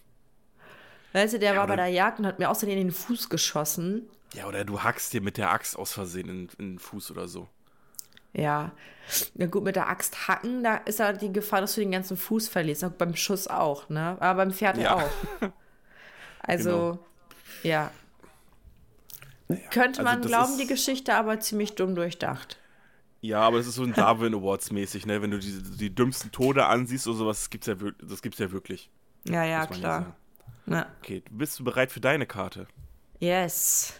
[1.14, 4.10] weißt du, der war bei der Jagd und hat mir außerdem in den Fuß geschossen.
[4.34, 7.28] Ja, oder du hackst dir mit der Axt aus Versehen in, in den Fuß oder
[7.28, 7.48] so.
[8.34, 8.72] Ja.
[9.36, 12.18] Ja, gut, mit der Axt hacken, da ist ja die Gefahr, dass du den ganzen
[12.18, 12.98] Fuß verlierst.
[12.98, 14.18] Beim Schuss auch, ne?
[14.20, 14.96] Aber beim Pferd Ja.
[14.96, 15.10] auch.
[16.44, 17.00] Also,
[17.64, 17.92] ja.
[19.72, 22.60] Könnte also man das glauben, ist- die Geschichte, aber ziemlich dumm durchdacht.
[23.22, 25.22] Ja, aber das ist so ein Darwin Awards mäßig, ne?
[25.22, 28.52] Wenn du die, die dümmsten Tode ansiehst oder sowas, das gibt's ja, das gibt's ja
[28.52, 28.90] wirklich.
[29.26, 30.18] Ja, ja, klar.
[30.66, 30.88] Ja.
[31.00, 32.68] Okay, bist du bereit für deine Karte?
[33.20, 33.94] Yes.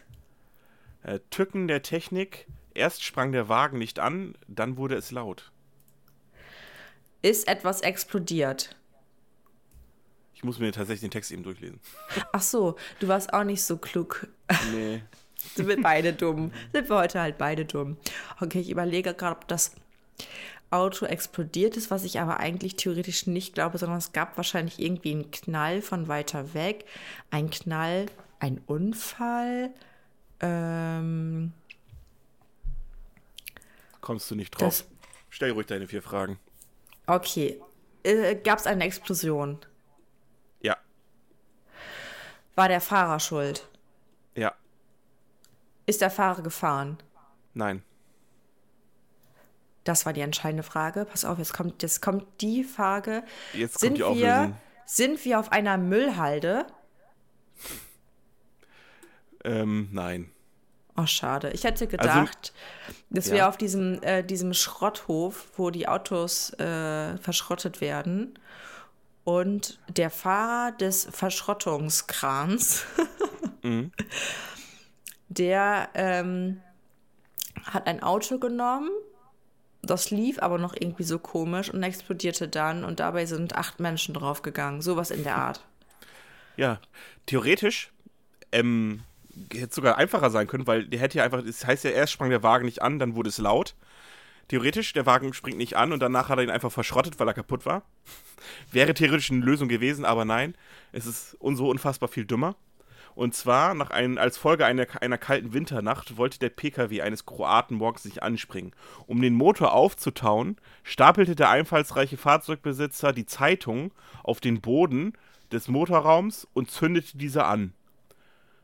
[1.04, 2.48] Äh, Tücken der Technik.
[2.74, 5.52] Erst sprang der Wagen nicht an, dann wurde es laut.
[7.22, 8.76] Ist etwas explodiert.
[10.44, 11.80] Ich muss mir tatsächlich den Text eben durchlesen.
[12.34, 14.28] Ach so, du warst auch nicht so klug.
[14.74, 15.02] Nee.
[15.56, 16.52] Sind wir beide dumm.
[16.74, 17.96] Sind wir heute halt beide dumm.
[18.42, 19.74] Okay, ich überlege gerade, ob das
[20.70, 25.12] Auto explodiert ist, was ich aber eigentlich theoretisch nicht glaube, sondern es gab wahrscheinlich irgendwie
[25.12, 26.84] einen Knall von weiter weg.
[27.32, 28.08] Ein Knall,
[28.42, 29.70] ein Unfall.
[30.42, 31.54] Ähm,
[34.02, 34.84] Kommst du nicht drauf?
[35.30, 36.38] Stell ruhig deine vier Fragen.
[37.08, 37.62] okay.
[38.04, 39.60] Äh, gab es eine Explosion?
[42.56, 43.68] War der Fahrer schuld?
[44.36, 44.54] Ja.
[45.86, 46.98] Ist der Fahrer gefahren?
[47.54, 47.84] Nein.
[49.84, 51.06] Das war die entscheidende Frage.
[51.06, 53.24] Pass auf, jetzt kommt, jetzt kommt die Frage.
[53.54, 54.58] Jetzt kommt sind die wir, Auflösung.
[54.86, 56.66] sind wir auf einer Müllhalde?
[59.44, 60.32] Ähm, nein.
[60.96, 61.50] Oh, schade.
[61.52, 62.54] Ich hätte gedacht,
[63.10, 63.50] dass wir ja.
[63.50, 68.38] auf diesem, äh, diesem Schrotthof, wo die Autos äh, verschrottet werden,
[69.24, 72.86] und der Fahrer des Verschrottungskrans,
[75.30, 76.62] der ähm,
[77.64, 78.90] hat ein Auto genommen,
[79.82, 84.14] das lief aber noch irgendwie so komisch und explodierte dann und dabei sind acht Menschen
[84.14, 84.82] draufgegangen.
[84.82, 85.62] Sowas in der Art.
[86.56, 86.80] Ja,
[87.26, 87.92] theoretisch
[88.54, 89.02] ähm,
[89.52, 92.14] hätte es sogar einfacher sein können, weil der hätte ja einfach, das heißt ja, erst
[92.14, 93.76] sprang der Wagen nicht an, dann wurde es laut.
[94.54, 97.34] Theoretisch, der Wagen springt nicht an und danach hat er ihn einfach verschrottet, weil er
[97.34, 97.82] kaputt war.
[98.72, 100.54] Wäre theoretisch eine Lösung gewesen, aber nein,
[100.92, 102.56] es ist so unfassbar viel dümmer.
[103.16, 107.78] Und zwar, nach ein, als Folge einer, einer kalten Winternacht, wollte der PKW eines Kroaten
[107.78, 108.74] morgens nicht anspringen.
[109.08, 115.14] Um den Motor aufzutauen, stapelte der einfallsreiche Fahrzeugbesitzer die Zeitung auf den Boden
[115.52, 117.74] des Motorraums und zündete diese an.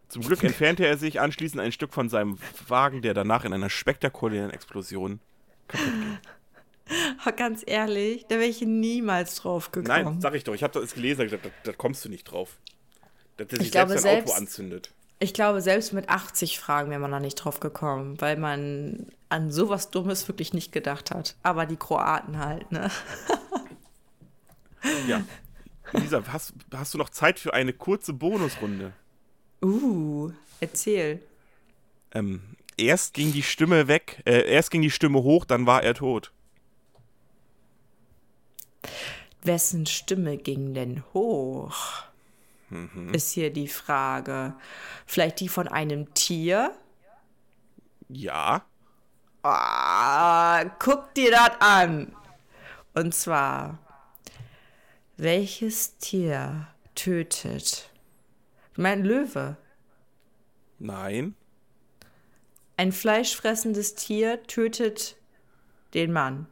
[0.07, 3.71] Zum Glück entfernte er sich anschließend ein Stück von seinem Wagen, der danach in einer
[3.71, 5.19] spektakulären Explosion.
[5.73, 10.03] Oh, ganz ehrlich, da wäre ich niemals drauf gekommen.
[10.05, 12.57] Nein, sag ich doch, ich habe das gelesen, da, da, da kommst du nicht drauf.
[13.37, 14.93] Dass der sich Ich glaube, selbst sein Auto anzündet.
[15.19, 19.51] Ich glaube, selbst mit 80 Fragen wäre man da nicht drauf gekommen, weil man an
[19.51, 21.35] sowas Dummes wirklich nicht gedacht hat.
[21.43, 22.89] Aber die Kroaten halt, ne?
[25.07, 25.23] Ja.
[25.93, 28.93] Lisa, hast, hast du noch Zeit für eine kurze Bonusrunde?
[29.61, 31.21] Uh, erzähl.
[32.13, 32.41] Ähm,
[32.79, 36.31] erst ging die Stimme weg, äh, erst ging die Stimme hoch, dann war er tot.
[39.41, 42.03] Wessen Stimme ging denn hoch?
[43.13, 44.53] Ist hier die Frage.
[45.05, 46.75] Vielleicht die von einem Tier?
[48.09, 48.63] Ja.
[49.41, 52.15] Ah, guck dir das an.
[52.93, 53.79] Und zwar,
[55.17, 57.89] welches Tier tötet?
[58.75, 59.57] Mein Löwe.
[60.77, 61.35] Nein.
[62.79, 65.17] Ein fleischfressendes Tier tötet
[65.93, 66.47] den Mann.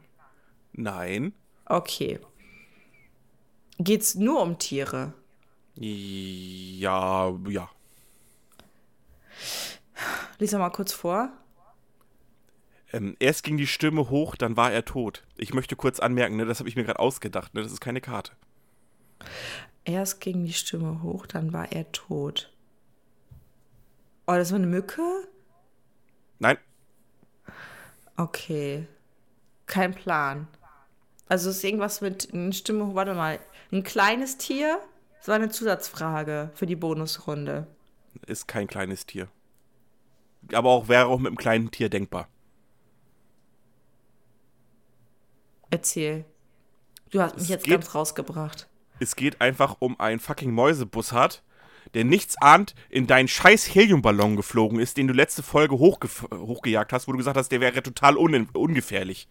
[0.74, 1.32] Nein.
[1.64, 2.18] Okay.
[3.78, 5.14] Geht's nur um Tiere?
[5.74, 7.70] Ja, ja.
[10.38, 11.32] Lies doch mal kurz vor.
[12.92, 15.24] Ähm, erst ging die Stimme hoch, dann war er tot.
[15.38, 18.02] Ich möchte kurz anmerken, ne, das habe ich mir gerade ausgedacht, ne, das ist keine
[18.02, 18.32] Karte.
[19.86, 22.52] Erst ging die Stimme hoch, dann war er tot.
[24.26, 25.26] Oh, das war eine Mücke?
[26.38, 26.58] Nein,
[28.16, 28.86] Okay.
[29.66, 30.48] Kein Plan.
[31.28, 32.94] Also ist irgendwas mit einer Stimme.
[32.96, 33.38] Warte mal.
[33.70, 34.80] Ein kleines Tier?
[35.18, 37.66] Das war eine Zusatzfrage für die Bonusrunde.
[38.26, 39.28] ist kein kleines Tier.
[40.52, 42.28] Aber auch wäre auch mit einem kleinen Tier denkbar.
[45.70, 46.24] Erzähl.
[47.10, 48.68] Du hast mich Es jetzt geht- ganz rausgebracht.
[49.00, 51.42] Es geht einfach um einen fucking Mäusebussard,
[51.94, 56.92] der nichts ahnt in deinen scheiß Heliumballon geflogen ist, den du letzte Folge hochgef- hochgejagt
[56.92, 59.28] hast, wo du gesagt hast, der wäre total un ungefährlich.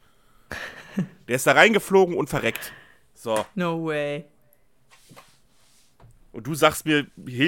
[1.27, 2.71] Der ist da reingeflogen und verreckt.
[3.13, 4.25] So, No way.
[6.31, 7.07] Und du sagst mir,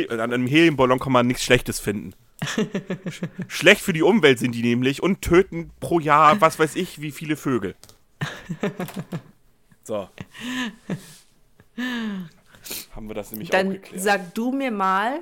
[0.09, 2.13] an einem Heliumballon kann man nichts Schlechtes finden.
[2.43, 7.01] Sch- Schlecht für die Umwelt sind die nämlich und töten pro Jahr, was weiß ich,
[7.01, 7.75] wie viele Vögel.
[9.83, 10.07] So.
[12.95, 14.01] Haben wir das nämlich auch Dann geklärt.
[14.03, 15.19] sag du mir mal,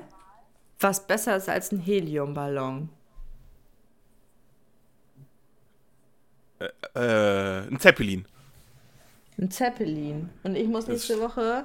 [0.80, 2.88] was besser ist als ein Heliumballon.
[6.94, 8.26] Äh, ein Zeppelin.
[9.38, 10.30] Ein Zeppelin.
[10.42, 11.64] Und ich muss nächste Woche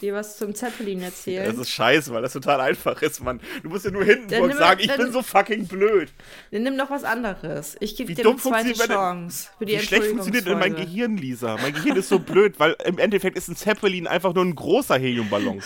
[0.00, 1.46] dir was zum Zeppelin erzählen.
[1.46, 3.40] Das ist scheiße, weil das total einfach ist, Mann.
[3.62, 6.12] Du musst ja nur hinten Dann und nimm- sagen, ich dann- bin so fucking blöd.
[6.50, 7.76] Dann nimm doch was anderes.
[7.80, 10.74] Ich gebe dir eine zweite Chance für die Wie schlecht funktioniert denn mein.
[10.76, 11.56] Gehirn, Lisa?
[11.56, 14.98] Mein Gehirn ist so blöd, weil im Endeffekt ist ein Zeppelin einfach nur ein großer
[14.98, 15.62] Heliumballon.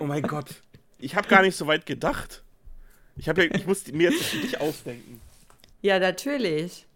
[0.00, 0.46] oh mein Gott.
[0.98, 2.42] Ich habe gar nicht so weit gedacht.
[3.16, 5.20] Ich, hab ja, ich muss mir jetzt das für dich ausdenken.
[5.82, 6.86] Ja, natürlich.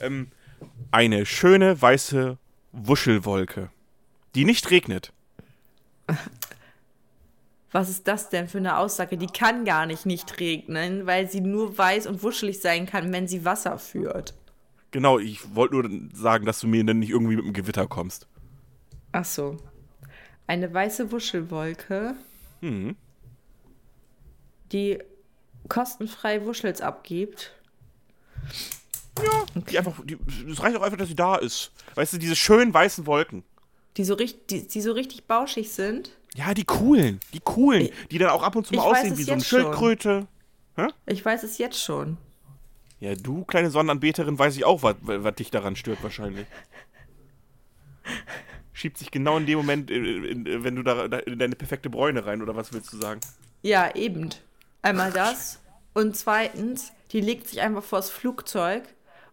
[0.00, 0.28] Ähm,
[0.92, 2.38] eine schöne weiße
[2.72, 3.70] Wuschelwolke,
[4.34, 5.12] die nicht regnet.
[7.70, 9.16] Was ist das denn für eine Aussage?
[9.16, 13.26] Die kann gar nicht nicht regnen, weil sie nur weiß und wuschelig sein kann, wenn
[13.26, 14.34] sie Wasser führt.
[14.90, 18.26] Genau, ich wollte nur sagen, dass du mir dann nicht irgendwie mit dem Gewitter kommst.
[19.12, 19.56] Ach so.
[20.46, 22.14] Eine weiße Wuschelwolke,
[22.60, 22.96] Mhm.
[24.70, 24.98] die
[25.68, 27.52] kostenfrei Wuschels abgibt.
[29.70, 30.16] Die einfach, die,
[30.50, 31.70] es reicht auch einfach, dass sie da ist.
[31.94, 33.44] Weißt du, diese schönen weißen Wolken.
[33.96, 36.12] Die so, richtig, die, die so richtig bauschig sind.
[36.34, 39.22] Ja, die coolen, die coolen, die dann auch ab und zu mal Ich aussehen wie
[39.22, 39.44] so eine.
[39.44, 40.26] Schildkröte.
[41.04, 42.16] Ich weiß es jetzt schon.
[43.00, 46.46] Ja, du, kleine Sonnenanbeterin, weiß ich auch, was, was dich daran stört wahrscheinlich.
[48.72, 51.54] Schiebt sich genau in dem Moment, äh, in, in, wenn du da da in deine
[51.54, 53.20] perfekte Bräune rein, oder was willst du sagen?
[53.60, 54.30] Ja, eben.
[54.80, 55.60] Einmal das.
[55.92, 58.84] Und zweitens, die legt sich einfach vors Flugzeug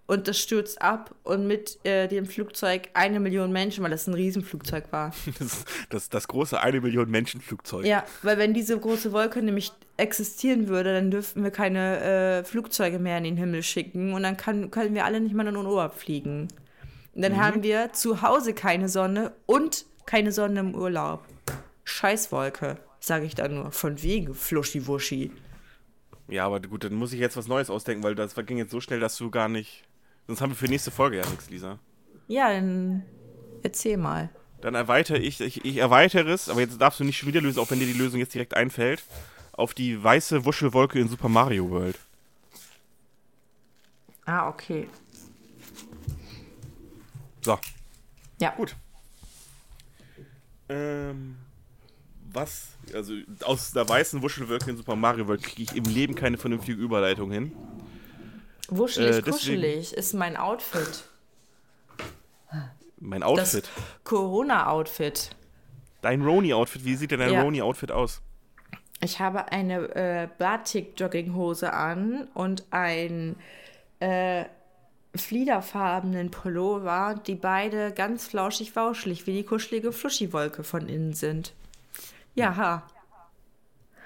[0.09, 4.15] und das stürzt ab und mit äh, dem Flugzeug eine Million Menschen, weil das ein
[4.15, 5.13] Riesenflugzeug war.
[5.39, 7.85] Das, das, das große eine Million Menschen Flugzeug.
[7.85, 11.99] Ja, weil wenn diese große Wolke nämlich existieren würde, dann dürften wir keine
[12.39, 15.47] äh, Flugzeuge mehr in den Himmel schicken und dann kann, können wir alle nicht mal
[15.47, 16.47] in den Urlaub fliegen.
[17.13, 21.23] Und dann haben wir zu Hause keine Sonne und keine Sonne im Urlaub.
[21.83, 23.71] Scheißwolke, sage ich dann nur.
[23.71, 25.31] Von wegen Fluschi-Wuschi.
[26.29, 28.81] Ja, aber gut, dann muss ich jetzt was Neues ausdenken, weil das ging jetzt so
[28.81, 29.83] schnell, dass du gar nicht.
[30.29, 31.79] Sonst haben wir für nächste Folge ja nichts, Lisa.
[32.27, 33.03] Ja, dann
[33.63, 34.29] erzähl mal.
[34.61, 37.57] Dann erweitere ich, ich, ich erweitere es, aber jetzt darfst du nicht schon wieder lösen,
[37.57, 39.01] auch wenn dir die Lösung jetzt direkt einfällt,
[39.53, 41.97] auf die weiße Wuschelwolke in Super Mario World.
[44.27, 44.87] Ah, okay.
[47.41, 47.57] So,
[48.39, 48.51] Ja.
[48.51, 48.75] gut.
[50.69, 51.37] Ähm,
[52.31, 56.37] was, also aus der weißen Wuschelwolke in Super Mario World kriege ich im Leben keine
[56.37, 57.51] vernünftige Überleitung hin.
[58.69, 61.03] Wuschelig, Äh, kuschelig ist mein Outfit.
[63.01, 63.69] Mein Outfit.
[64.03, 65.29] Corona-Outfit.
[66.01, 67.41] Dein Roni-Outfit, wie sieht denn dein Ja.
[67.43, 68.21] Roni-Outfit aus?
[69.01, 73.37] Ich habe eine äh, Batik-Jogginghose an und ein
[73.99, 74.45] äh,
[75.15, 81.53] fliederfarbenen Pullover, die beide ganz flauschig-wauschelig wie die kuschelige Fluschiwolke von innen sind.
[82.35, 82.83] Ja, ha.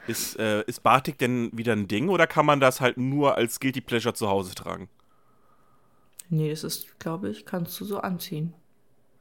[0.06, 3.60] Ist, äh, ist Batik denn wieder ein Ding oder kann man das halt nur als
[3.60, 4.90] Guilty Pleasure zu Hause tragen?
[6.30, 8.54] Nee, das ist, glaube ich, kannst du so anziehen.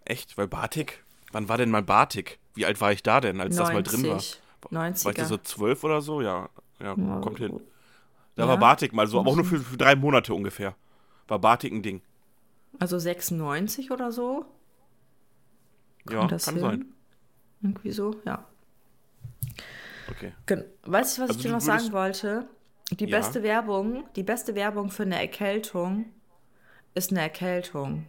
[0.05, 0.37] Echt?
[0.37, 1.05] Weil Batik?
[1.33, 2.39] Wann war denn mal Batik?
[2.55, 4.27] Wie alt war ich da denn, als das mal drin war?
[4.71, 5.05] 90.
[5.05, 5.27] War ich da 90er.
[5.27, 6.21] so zwölf oder so?
[6.23, 6.49] Ja,
[6.81, 7.61] ja, kommt hin.
[8.37, 8.49] Da Ja.
[8.49, 10.77] war Batik mal so, aber auch nur für, für drei Monate ungefähr.
[11.29, 12.03] War Batik ein Ding.
[12.79, 14.45] Also 96 oder so?
[16.09, 16.61] Ja, Kommt das kann hin?
[16.63, 16.85] sein.
[17.63, 18.47] Irgendwie so, ja.
[20.13, 20.33] Okay.
[20.47, 22.47] Gen weißt du, was Also ich dir noch sagen wollte?
[22.91, 23.11] Die Ja.
[23.11, 26.07] beste Werbung, die beste Werbung für eine Erkältung
[26.95, 28.07] ist eine Erkältung.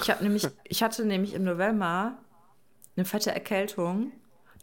[0.00, 2.18] Ich habe nämlich, ich hatte nämlich im November
[2.96, 4.12] eine fette Erkältung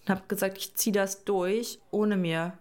[0.01, 2.57] und habe gesagt, ich ziehe das durch, ohne mir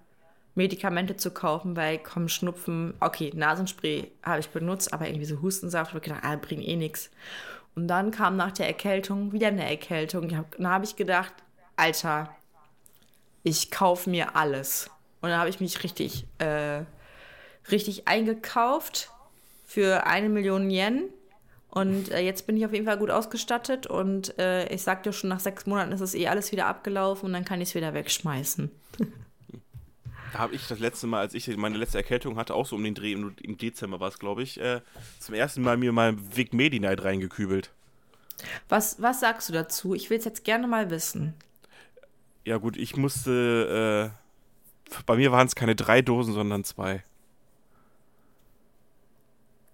[0.54, 5.92] Medikamente zu kaufen, weil komm, Schnupfen, okay, Nasenspray habe ich benutzt, aber irgendwie so Hustensaft,
[5.92, 7.10] habe ich gedacht, ah, bringt eh nichts.
[7.76, 10.36] Und dann kam nach der Erkältung wieder eine Erkältung.
[10.36, 11.34] Hab, dann habe ich gedacht,
[11.76, 12.36] Alter,
[13.44, 14.90] ich kaufe mir alles.
[15.20, 16.82] Und dann habe ich mich richtig, äh,
[17.70, 19.10] richtig eingekauft
[19.64, 21.04] für eine Million Yen.
[21.68, 23.86] Und äh, jetzt bin ich auf jeden Fall gut ausgestattet.
[23.86, 27.26] Und äh, ich sag dir schon, nach sechs Monaten ist es eh alles wieder abgelaufen
[27.26, 28.70] und dann kann ich es wieder wegschmeißen.
[30.32, 32.82] Da habe ich das letzte Mal, als ich meine letzte Erkältung hatte, auch so um
[32.82, 34.80] den Dreh, im, Dezember war es, glaube ich, äh,
[35.20, 37.70] zum ersten Mal mir mal Vic Medi-Night reingekübelt.
[38.68, 39.94] Was, was sagst du dazu?
[39.94, 41.34] Ich will es jetzt gerne mal wissen.
[42.44, 44.12] Ja gut, ich musste,
[44.90, 47.02] äh, bei mir waren es keine drei Dosen, sondern zwei.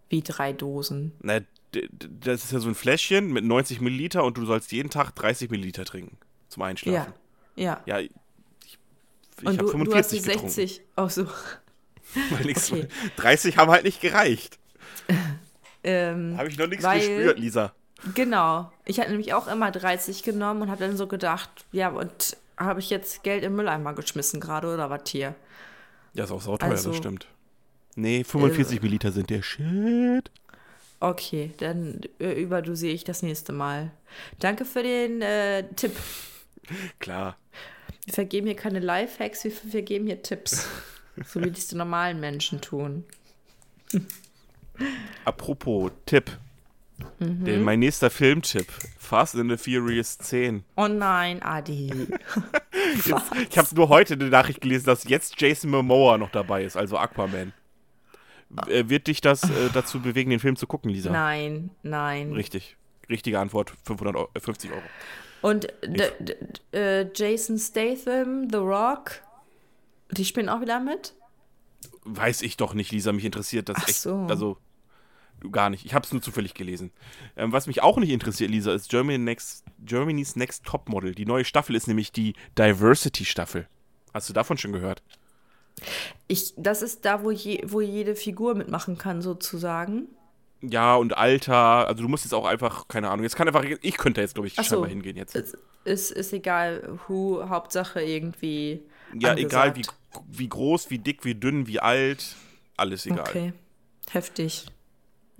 [0.08, 1.12] Wie drei Dosen.
[1.20, 1.40] Na,
[2.20, 5.50] das ist ja so ein Fläschchen mit 90 Milliliter und du sollst jeden Tag 30
[5.50, 6.16] Milliliter trinken
[6.48, 6.66] zum Ja.
[6.66, 7.12] Einschlafen.
[7.56, 7.80] Ja.
[7.86, 8.10] Ja, ich,
[8.64, 8.78] ich
[9.46, 10.48] Und habe du, du hast die 45 getrunken.
[10.50, 10.82] 60.
[10.96, 11.26] Oh, so.
[12.30, 12.88] Weil nichts- Okay.
[13.16, 14.58] 30 haben halt nicht gereicht.
[15.82, 17.72] Ähm, Habe ich noch nichts Weil- gespürt, Lisa.
[18.14, 18.70] Genau.
[18.84, 22.80] Ich hatte nämlich auch immer 30 genommen und habe dann so gedacht, ja, und habe
[22.80, 25.34] ich jetzt Geld im Mülleimer geschmissen gerade oder was hier?
[26.12, 27.26] Ja, ist auch sauteuer, Also- das stimmt.
[27.96, 30.30] Nee, 45 Milliliter sind der Shit.
[31.00, 33.90] Okay, dann äh, überdosiere ich das nächste Mal.
[34.38, 35.96] Danke für den äh, Tipp.
[37.00, 37.36] Klar.
[38.04, 40.68] Wir vergeben hier keine Lifehacks, wir vergeben hier Tipps.
[41.26, 43.04] so wie die normalen Menschen tun.
[45.24, 46.30] Apropos Tipp.
[47.18, 47.44] Mhm.
[47.44, 48.68] Der, mein nächster Filmtipp.
[48.98, 50.64] Fast and the Furious 10.
[50.76, 51.88] Oh nein, Adi.
[53.05, 56.76] Jetzt, ich habe nur heute eine Nachricht gelesen, dass jetzt Jason Momoa noch dabei ist,
[56.76, 57.53] also Aquaman.
[58.48, 61.11] W- äh, Wird dich das äh, dazu bewegen, den Film zu gucken, Lisa?
[61.11, 62.32] Nein, nein.
[62.32, 62.76] Richtig.
[63.09, 64.80] Richtige Antwort, 550 Euro.
[65.42, 65.68] Und
[66.72, 69.22] äh, Jason Statham, The Rock,
[70.11, 71.14] die spielen auch wieder mit?
[72.05, 73.12] Weiß ich doch nicht, Lisa.
[73.12, 74.01] Mich interessiert das Ach echt.
[74.01, 74.26] so.
[74.28, 74.59] Also,
[75.51, 75.86] gar nicht.
[75.86, 76.93] Ich habe es nur zufällig gelesen.
[77.36, 81.14] Ähm, was mich auch nicht interessiert, Lisa, ist Germany Next, Germany's Next Topmodel.
[81.14, 83.66] Die neue Staffel ist nämlich die Diversity-Staffel.
[84.12, 85.03] Hast du davon schon gehört?
[86.28, 90.09] Ich, das ist da, wo, je, wo jede Figur mitmachen kann, sozusagen.
[90.62, 91.88] Ja, und Alter.
[91.88, 93.22] Also, du musst jetzt auch einfach, keine Ahnung.
[93.22, 94.76] Jetzt kann einfach, ich könnte jetzt, glaube ich, Ach so.
[94.76, 95.34] scheinbar hingehen jetzt.
[95.34, 98.82] Es ist, ist egal, who, Hauptsache irgendwie.
[99.18, 99.97] Ja, egal wie, angesagt.
[100.28, 102.36] wie groß, wie dick, wie dünn, wie alt.
[102.76, 103.20] Alles egal.
[103.28, 103.53] Okay,
[104.11, 104.66] heftig.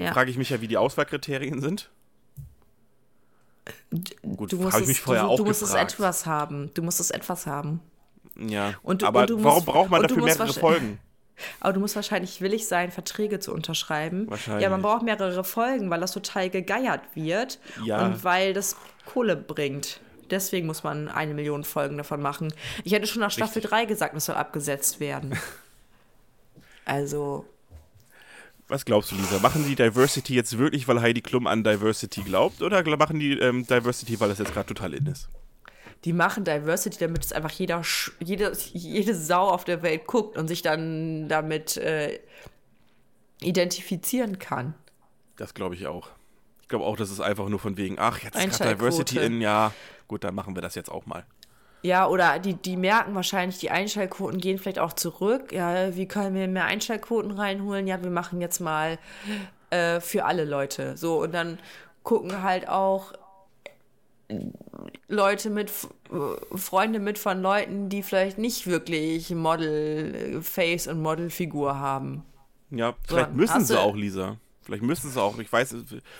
[0.01, 0.13] Ja.
[0.13, 1.91] Frage ich mich ja, wie die Auswahlkriterien sind.
[4.37, 5.93] Gut, Du musst, habe ich es, mich vorher du, auch du musst es gefragt.
[5.95, 6.71] etwas haben.
[6.75, 7.81] Du musst es etwas haben.
[8.39, 10.99] Ja, Und aber und warum musst- braucht man dafür mehrere Folgen?
[11.61, 14.29] Aber du musst wahrscheinlich willig sein, Verträge zu unterschreiben.
[14.29, 14.63] Wahrscheinlich.
[14.63, 17.59] Ja, man braucht mehrere Folgen, weil das total gegeiert wird.
[17.83, 18.05] Ja.
[18.05, 18.77] Und weil das
[19.07, 20.01] Kohle bringt.
[20.29, 22.53] Deswegen muss man eine Million Folgen davon machen.
[22.85, 23.71] Ich hätte schon nach Staffel Richtig.
[23.71, 25.39] 3 gesagt, das soll abgesetzt werden.
[26.85, 27.47] Also,
[28.71, 29.39] Was glaubst du, Lisa?
[29.41, 32.63] Machen die Diversity jetzt wirklich, weil Heidi Klum an Diversity glaubt?
[32.63, 35.29] Oder machen die ähm, Diversity, weil das jetzt gerade total in ist?
[36.07, 40.39] die machen Diversity, damit es einfach jeder, Sch- jede, jede Sau auf der Welt guckt
[40.39, 42.21] und sich dann damit äh,
[43.43, 44.75] identifizieren kann.
[45.37, 46.09] Das glaube ich auch.
[46.63, 48.77] Ich glaube auch, das ist einfach nur von wegen, ach, jetzt ist gerade.
[48.77, 49.73] Diversity in, ja,
[50.09, 51.27] gut, dann machen wir das jetzt auch mal.
[51.83, 55.53] Ja, oder die, die merken wahrscheinlich, die Einschaltquoten gehen vielleicht auch zurück.
[55.53, 57.87] Ja, wie können wir mehr Einschaltquoten reinholen?
[57.87, 58.99] Ja, wir machen jetzt mal
[59.71, 60.97] äh, für alle Leute.
[60.97, 61.59] So, und dann
[62.03, 63.13] gucken halt auch
[65.09, 65.73] Leute mit,
[66.55, 72.25] Freunde mit von Leuten, die vielleicht nicht wirklich Model-Face und Model-Figur haben.
[72.71, 74.37] Ja, vielleicht So, müssen sie auch, Lisa.
[74.63, 75.39] Vielleicht müssen sie auch.
[75.39, 75.75] Ich weiß,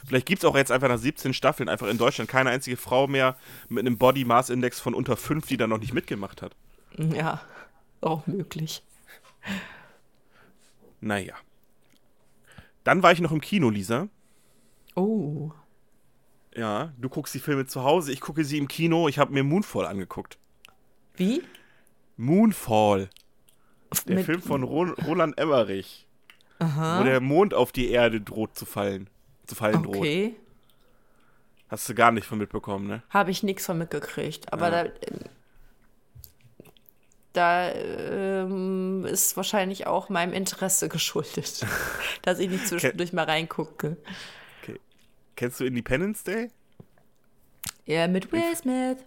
[0.07, 3.07] vielleicht gibt es auch jetzt einfach nach 17 Staffeln einfach in Deutschland keine einzige Frau
[3.07, 3.37] mehr
[3.69, 6.57] mit einem Body Mass Index von unter 5, die da noch nicht mitgemacht hat.
[6.97, 7.43] Ja,
[8.01, 8.83] auch möglich.
[11.01, 11.35] Naja.
[12.85, 14.09] Dann war ich noch im Kino, Lisa.
[14.95, 15.53] Oh.
[16.55, 19.09] Ja, du guckst die Filme zu Hause, ich gucke sie im Kino.
[19.09, 20.39] Ich habe mir Moonfall angeguckt.
[21.15, 21.43] Wie?
[22.17, 23.11] Moonfall,
[24.07, 26.07] der Film von Ro Roland Emmerich.
[26.61, 29.09] Wo der Mond auf die Erde droht zu fallen.
[29.47, 29.97] Zu fallen droht.
[29.97, 30.37] Okay.
[31.69, 33.03] Hast du gar nicht von mitbekommen, ne?
[33.11, 34.53] Habe ich nichts von mitgekriegt.
[34.53, 34.85] Aber Ja.
[34.85, 34.91] da,
[37.33, 41.65] da ähm, ist wahrscheinlich auch meinem Interesse geschuldet,
[42.23, 43.97] dass ich nicht zwischendurch mal reingucke.
[44.63, 44.81] Okay.
[45.37, 46.51] Kennst du Independence Day?
[47.87, 48.99] Ja, mit Will Smith.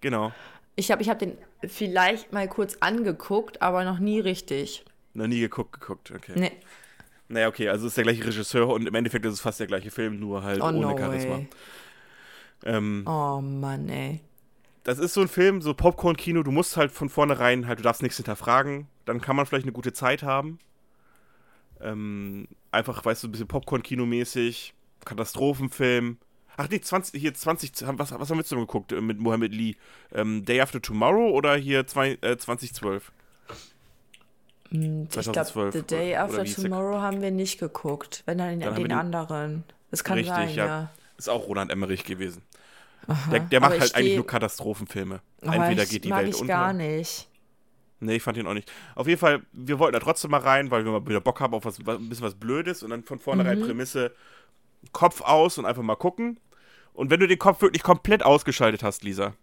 [0.00, 0.32] Genau.
[0.76, 4.84] Ich habe ich hab den vielleicht mal kurz angeguckt, aber noch nie richtig.
[5.14, 6.32] Noch nie geguckt, geguckt, okay.
[6.36, 6.52] Nee.
[7.28, 9.66] Naja, okay, also es ist der gleiche Regisseur und im Endeffekt ist es fast der
[9.66, 11.40] gleiche Film, nur halt Oh, ohne no Charisma.
[12.64, 14.20] Ähm, Oh Mann, ey.
[14.84, 18.02] Das ist so ein Film, so Popcorn-Kino, du musst halt von vornherein halt, du darfst
[18.02, 20.58] nichts hinterfragen, dann kann man vielleicht eine gute Zeit haben.
[21.80, 26.18] Ähm, einfach, weißt du, ein bisschen Popcorn-Kino-mäßig, Katastrophenfilm.
[26.56, 29.52] Ach nee, 20, hier 20, was, was haben wir jetzt noch geguckt äh, mit Mohammed
[29.52, 29.74] Lee?
[30.12, 33.10] Ähm, Day After Tomorrow oder hier zwei, äh, 2012?
[34.74, 36.54] Ich glaube, 2012, The Day After der?
[36.54, 38.22] Tomorrow haben wir nicht geguckt.
[38.26, 39.64] Wenn dann, Dann den, anderen.
[39.90, 40.66] Das kann Richtig, sein, ja.
[40.66, 40.90] ja.
[41.16, 42.42] Ist auch Roland Emmerich gewesen.
[43.30, 45.20] Der, der Aber macht halt eigentlich geh- nur Katastrophenfilme.
[45.42, 46.52] Aber Entweder geht die mag Welt ich unter.
[46.54, 47.28] gar nicht.
[48.00, 48.70] Nee, ich fand ihn auch nicht.
[48.96, 51.54] Auf jeden Fall, wir wollten da trotzdem mal rein, weil wir mal wieder Bock haben
[51.54, 53.66] auf was, was- ein bisschen was Blödes und dann von vornherein Mhm.
[53.66, 54.12] Prämisse
[54.92, 56.40] Kopf aus und einfach mal gucken.
[56.92, 59.34] Und wenn du den Kopf wirklich komplett ausgeschaltet hast, Lisa,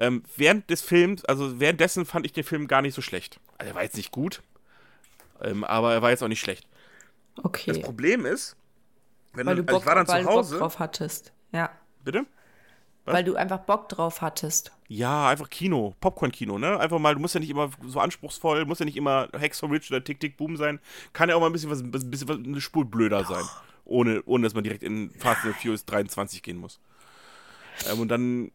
[0.00, 3.40] ähm, während des Films, also währenddessen fand ich den Film gar nicht so schlecht.
[3.58, 4.42] Also er war jetzt nicht gut,
[5.40, 6.66] ähm, aber er war jetzt auch nicht schlecht.
[7.36, 7.80] Das Okay.
[7.80, 8.56] Problem ist,
[9.32, 10.58] Wenn Weil du also Bock, ich war dann weil zu du Bock Hause.
[10.58, 11.32] drauf hattest.
[11.52, 11.70] Ja.
[12.04, 12.26] Bitte?
[13.04, 13.14] Was?
[13.14, 14.72] Weil du einfach Bock drauf hattest.
[14.88, 16.78] Ja, einfach Kino, Popcorn-Kino, ne?
[16.80, 19.70] Einfach mal, du musst ja nicht immer so anspruchsvoll, musst ja nicht immer Hex for
[19.70, 20.80] Rich oder Tick Tick Boom sein.
[21.12, 23.44] Kann ja auch mal ein bisschen was, ein bisschen was, eine Spur blöder sein.
[23.84, 26.80] Ohne, ohne dass man direkt in Fast and Furious 23 gehen muss.
[27.90, 28.50] Ähm, und dann,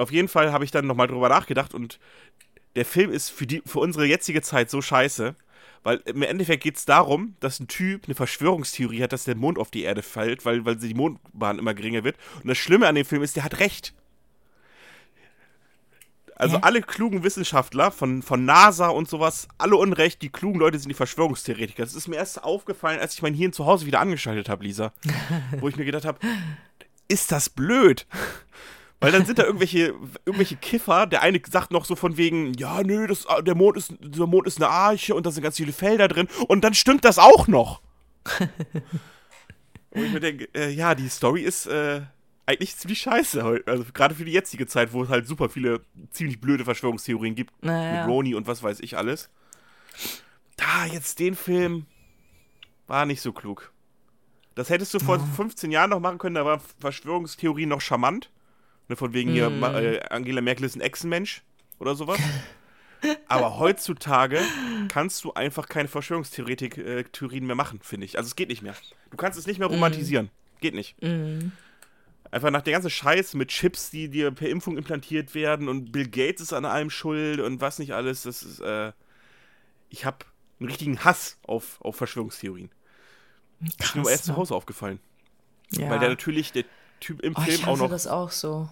[0.00, 1.98] auf jeden Fall habe ich dann nochmal drüber nachgedacht und
[2.76, 5.34] der Film ist für, die, für unsere jetzige Zeit so scheiße,
[5.82, 9.58] weil im Endeffekt geht es darum, dass ein Typ eine Verschwörungstheorie hat, dass der Mond
[9.58, 12.16] auf die Erde fällt, weil, weil die Mondbahn immer geringer wird.
[12.42, 13.94] Und das Schlimme an dem Film ist, der hat recht.
[16.36, 16.60] Also Hä?
[16.62, 20.94] alle klugen Wissenschaftler von, von NASA und sowas, alle Unrecht, die klugen Leute sind die
[20.94, 21.82] Verschwörungstheoretiker.
[21.82, 24.92] Das ist mir erst aufgefallen, als ich mein Hirn zu Hause wieder angeschaltet habe, Lisa.
[25.58, 26.18] wo ich mir gedacht habe,
[27.08, 28.06] ist das blöd?
[29.00, 29.94] Weil dann sind da irgendwelche,
[30.26, 33.94] irgendwelche Kiffer, der eine sagt noch so von wegen, ja, nö, das, der, Mond ist,
[33.98, 37.04] der Mond ist eine Arche und da sind ganz viele Felder drin und dann stimmt
[37.06, 37.80] das auch noch.
[39.90, 42.02] und ich mir denke, äh, ja, die Story ist äh,
[42.44, 43.62] eigentlich ziemlich scheiße.
[43.64, 45.80] Also gerade für die jetzige Zeit, wo es halt super viele
[46.10, 48.02] ziemlich blöde Verschwörungstheorien gibt, Naja.
[48.02, 49.30] mit Roni und was weiß ich alles.
[50.56, 51.86] Da, jetzt den Film
[52.86, 53.72] war nicht so klug.
[54.56, 58.30] Das hättest du vor 15 Jahren noch machen können, da war Verschwörungstheorie noch charmant.
[58.90, 61.42] Ne, von wegen hier, Ma- äh, Angela Merkel ist ein Echsenmensch
[61.78, 62.18] oder sowas.
[63.28, 64.40] Aber heutzutage
[64.88, 68.18] kannst du einfach keine Verschwörungstheorien mehr machen, finde ich.
[68.18, 68.74] Also es geht nicht mehr.
[69.12, 70.28] Du kannst es nicht mehr romantisieren.
[70.60, 70.96] Geht nicht.
[72.32, 76.08] Einfach nach der ganzen Scheiß mit Chips, die dir per Impfung implantiert werden und Bill
[76.08, 78.22] Gates ist an allem schuld und was nicht alles.
[78.22, 78.90] Das ist, äh,
[79.88, 80.18] ich habe
[80.58, 82.70] einen richtigen Hass auf, auf Verschwörungstheorien.
[83.78, 84.36] Ist mir erst zu ne?
[84.36, 84.98] Hause aufgefallen.
[85.70, 85.88] Ja.
[85.90, 86.64] Weil der natürlich, der
[86.98, 87.88] Typ im oh, Film ich auch noch.
[87.88, 88.68] das auch so.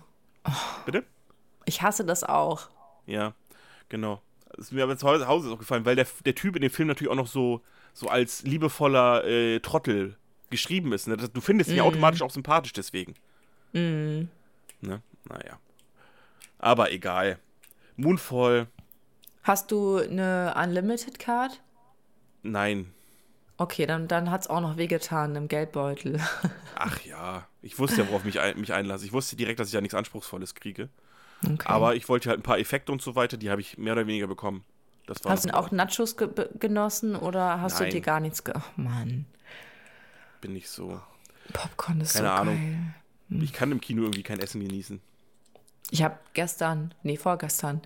[0.84, 1.04] Bitte?
[1.64, 2.68] Ich hasse das auch.
[3.06, 3.34] Ja,
[3.88, 4.20] genau.
[4.50, 6.88] Das ist mir aber zu Hause Hause aufgefallen, weil der, der Typ in dem Film
[6.88, 7.60] natürlich auch noch so,
[7.92, 10.16] so als liebevoller äh, Trottel
[10.50, 11.06] geschrieben ist.
[11.08, 11.16] Ne?
[11.16, 13.14] Du findest ihn ja automatisch auch sympathisch deswegen.
[13.72, 14.28] Ne?
[14.80, 15.58] Naja.
[16.58, 17.38] Aber egal.
[17.96, 18.68] Moonfall,
[19.42, 21.60] Hast du eine Unlimited Card?
[22.42, 22.92] nein.
[23.60, 26.20] Okay, dann, dann hat es auch noch wehgetan im Geldbeutel.
[26.76, 29.04] Ach ja, ich wusste ja, worauf ich ein, mich einlasse.
[29.04, 30.88] Ich wusste direkt, dass ich ja nichts Anspruchsvolles kriege.
[31.44, 31.66] Okay.
[31.68, 34.06] Aber ich wollte halt ein paar Effekte und so weiter, die habe ich mehr oder
[34.06, 34.64] weniger bekommen.
[35.06, 36.28] Das war hast du denn auch Nachos ge
[36.58, 37.90] genossen oder hast Nein.
[37.90, 38.54] du dir gar nichts ge...
[38.56, 39.26] Ach Mann,
[40.40, 41.00] bin ich so.
[41.52, 42.94] Popcorn ist Keine so Ahnung.
[43.30, 43.42] geil.
[43.42, 45.00] Ich kann im Kino irgendwie kein Essen genießen.
[45.90, 47.82] Ich habe gestern, nee, vorgestern,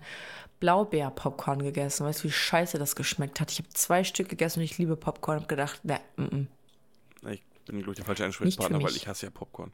[0.63, 2.05] Blaubeer-Popcorn gegessen.
[2.05, 3.51] Weißt du, wie scheiße das geschmeckt hat?
[3.51, 5.41] Ich habe zwei Stück gegessen und ich liebe Popcorn.
[5.41, 6.47] Hab gedacht, ne, mm, mm.
[7.31, 9.73] Ich bin, glaube ich, der falsche Ansprechpartner, weil ich hasse ja Popcorn.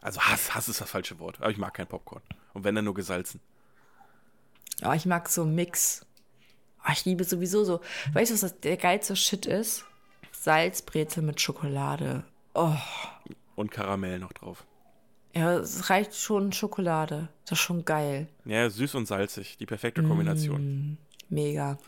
[0.00, 1.42] Also Hass, Hass ist das falsche Wort.
[1.42, 2.22] Aber ich mag kein Popcorn.
[2.54, 3.40] Und wenn dann nur gesalzen.
[4.80, 6.06] Aber ich mag so Mix.
[6.86, 7.82] Oh, ich liebe sowieso so.
[8.14, 9.84] Weißt du, was das, der geilste Shit ist?
[10.32, 12.24] Salzbrezel mit Schokolade.
[12.54, 12.76] Oh,
[13.56, 14.64] Und Karamell noch drauf.
[15.34, 17.28] Ja, es reicht schon Schokolade.
[17.44, 18.28] Das ist schon geil.
[18.44, 19.56] Ja, süß und salzig.
[19.58, 20.98] Die perfekte Kombination.
[21.28, 21.78] Mega.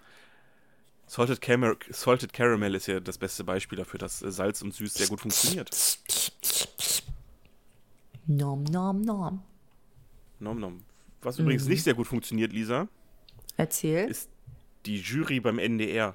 [1.07, 4.95] Salted, Camar Salted Caramel ist ja das beste Beispiel dafür, dass äh, Salz und Süß
[4.95, 5.71] sehr gut funktioniert.
[8.27, 9.43] Nom, nom, nom.
[10.41, 10.85] Nom nom.
[11.21, 12.89] Was übrigens nicht sehr gut funktioniert, Lisa,
[13.57, 14.09] Erzähl.
[14.09, 14.31] ist
[14.87, 16.15] die Jury beim NDR,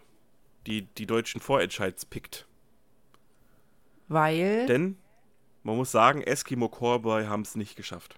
[0.68, 2.48] die die deutschen Vorentscheids pickt.
[4.08, 4.66] Weil.
[4.68, 4.98] Denn,
[5.70, 8.16] man muss sagen, Eskimo Callboy haben es nicht geschafft.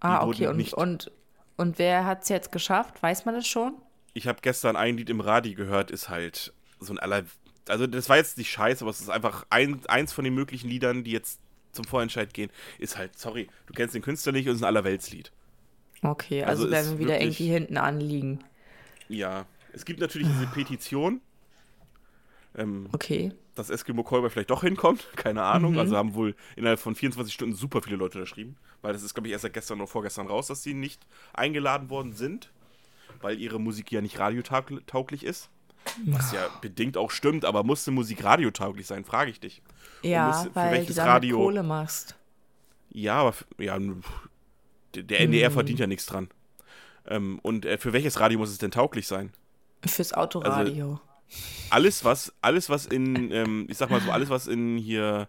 [0.00, 0.46] ah, wurden okay.
[0.48, 1.10] Und, nicht- und,
[1.56, 3.02] und wer hat es jetzt geschafft?
[3.02, 3.74] Weiß man das schon?
[4.12, 7.24] Ich habe gestern ein Lied im Radio gehört, ist halt so ein aller.
[7.68, 10.68] Also, das war jetzt nicht scheiße, aber es ist einfach ein, eins von den möglichen
[10.68, 11.40] Liedern, die jetzt
[11.72, 12.50] zum Vorentscheid gehen.
[12.78, 15.32] Ist halt, sorry, du kennst den Künstler nicht und es ist ein Allerweltslied.
[16.02, 18.44] Okay, also, Also werden wir wieder wirklich- irgendwie hinten anliegen.
[19.08, 21.20] Ja, es gibt natürlich diese Petition,
[22.56, 23.32] ähm, Okay.
[23.54, 25.06] dass Eskimo Callboy vielleicht doch hinkommt.
[25.16, 25.78] Keine Ahnung.
[25.78, 28.56] Also haben wohl innerhalb von 24 Stunden super viele Leute unterschrieben.
[28.82, 31.90] Weil das ist, glaube ich, erst seit gestern oder vorgestern raus, dass sie nicht eingeladen
[31.90, 32.50] worden sind.
[33.20, 35.50] Weil ihre Musik ja nicht radiotauglich ist.
[36.06, 39.62] Was ja bedingt auch stimmt, aber musste Musik radiotauglich sein, frage ich dich.
[40.02, 42.16] Ja, für weil du welches damit Radio- Kohle machst.
[42.90, 43.78] Ja, aber ja,
[44.94, 46.28] der- NDR verdient ja nichts dran.
[47.06, 49.32] Ähm, und äh, für welches Radio muss es denn tauglich sein?
[49.84, 51.00] Fürs Autoradio.
[51.70, 55.28] Alles was, alles was in, ähm, ich sag mal so, alles was in hier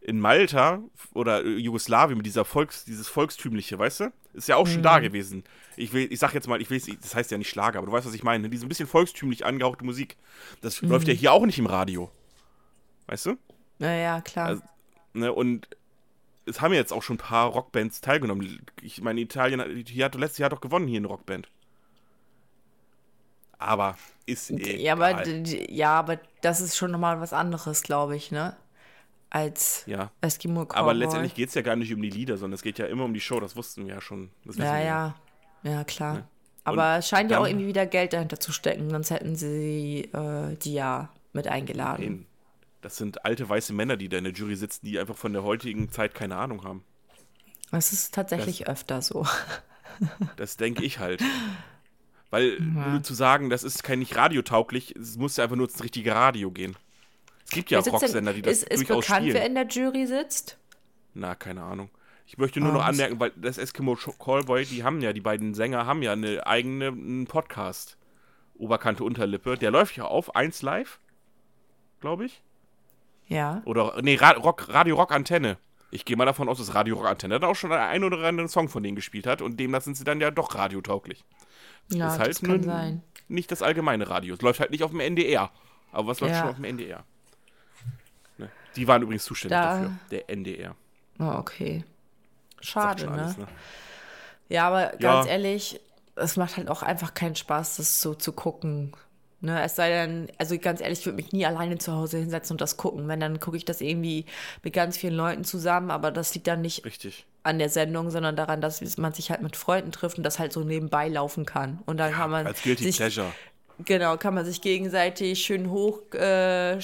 [0.00, 0.82] in Malta
[1.14, 5.44] oder Jugoslawien mit dieser Volks, dieses Volkstümliche, weißt du, ist ja auch schon da gewesen.
[5.76, 7.92] Ich will, ich sag jetzt mal, ich will, das heißt ja nicht Schlager, aber du
[7.92, 8.50] weißt, was ich meine.
[8.50, 10.16] Diese ein bisschen volkstümlich angehauchte Musik,
[10.60, 12.10] das läuft ja hier auch nicht im Radio,
[13.06, 13.36] weißt du?
[13.78, 14.46] Naja, klar.
[14.48, 14.62] Also-
[15.16, 15.68] Ne, und
[16.44, 18.66] es haben ja jetzt auch schon ein paar Rockbands teilgenommen.
[18.82, 21.48] Ich meine, Italien hat, hier hat letztes Jahr doch gewonnen hier eine Rockband.
[23.64, 23.96] Aber
[24.26, 24.76] ist egal.
[24.76, 28.56] ja, aber, ja, aber das ist schon nochmal was anderes, glaube ich, ne?
[29.34, 30.12] als Ja.
[30.20, 30.78] Eskimo Cowboy.
[30.78, 33.04] Aber letztendlich geht es ja gar nicht um die Lieder, sondern es geht ja immer
[33.04, 34.30] um die Show, das wussten wir ja schon.
[34.44, 35.14] Das Ja, ja.
[35.64, 36.14] Ja, klar.
[36.14, 36.28] Ne?
[36.62, 40.56] Aber es scheint ja auch irgendwie wieder Geld dahinter zu stecken, sonst hätten sie äh,
[40.56, 42.04] die ja mit eingeladen.
[42.04, 42.26] Nein,
[42.80, 45.42] Das sind alte weiße Männer, die da in der Jury sitzen, die einfach von der
[45.42, 46.84] heutigen Zeit keine Ahnung haben.
[47.72, 49.26] Das ist tatsächlich öfter so.
[50.36, 51.22] Das denke ich halt.
[52.34, 55.80] Weil nur zu sagen, das ist kein nicht radiotauglich, es muss ja einfach nur ins
[55.84, 56.74] richtige Radio gehen.
[57.44, 59.34] Es gibt ja auch Rocksender, die das ist, ist durchaus bekannt, spielen.
[59.34, 60.58] wer in der Jury sitzt?
[61.12, 61.90] Na, keine Ahnung.
[62.26, 65.54] Ich möchte nur Ah, noch anmerken, weil das Eskimo Callboy, die haben ja, die beiden
[65.54, 67.98] Sänger haben ja eine eigene einen Podcast.
[68.58, 69.56] Oberkante Unterlippe.
[69.56, 70.98] Der läuft ja auf 1 Live,
[72.00, 72.42] glaube ich.
[73.28, 73.62] Ja.
[73.64, 75.56] Oder, nee, Ra Rock, Radio Rock Antenne.
[75.94, 78.48] Ich gehe mal davon aus, dass Radio Rock Antenne dann auch schon einen oder anderen
[78.48, 81.24] Song von denen gespielt hat und demnach sind sie dann ja doch radiotauglich.
[81.90, 83.02] Ja, ist halt das kann sein.
[83.28, 84.34] nicht das allgemeine Radio.
[84.34, 85.52] Es läuft halt nicht auf dem NDR.
[85.92, 86.40] Aber was läuft Ja.
[86.40, 87.04] schon auf dem NDR?
[88.38, 88.50] Ne?
[88.74, 89.92] Die waren übrigens zuständig Da- dafür.
[90.10, 90.74] Der NDR.
[91.20, 91.84] Oh, okay.
[92.56, 93.12] Sagt Schade, ne?
[93.12, 93.46] alles, ne?
[94.48, 95.32] Ja, aber ganz Ja.
[95.32, 95.80] ehrlich,
[96.16, 98.96] es macht halt auch einfach keinen Spaß, das so zu gucken.
[99.44, 102.54] Ne, es sei denn, also ganz ehrlich, ich würde mich nie alleine zu Hause hinsetzen
[102.54, 103.08] und das gucken.
[103.08, 104.24] Wenn, dann gucke ich das irgendwie
[104.62, 107.26] mit ganz vielen Leuten zusammen, aber das liegt dann nicht Richtig.
[107.42, 110.54] an der Sendung, sondern daran, dass man sich halt mit Freunden trifft und das halt
[110.54, 111.80] so nebenbei laufen kann.
[111.84, 113.30] Und dann kann man Als Guilty sich, Pleasure.
[113.84, 116.78] genau, kann man sich gegenseitig schön hoch äh,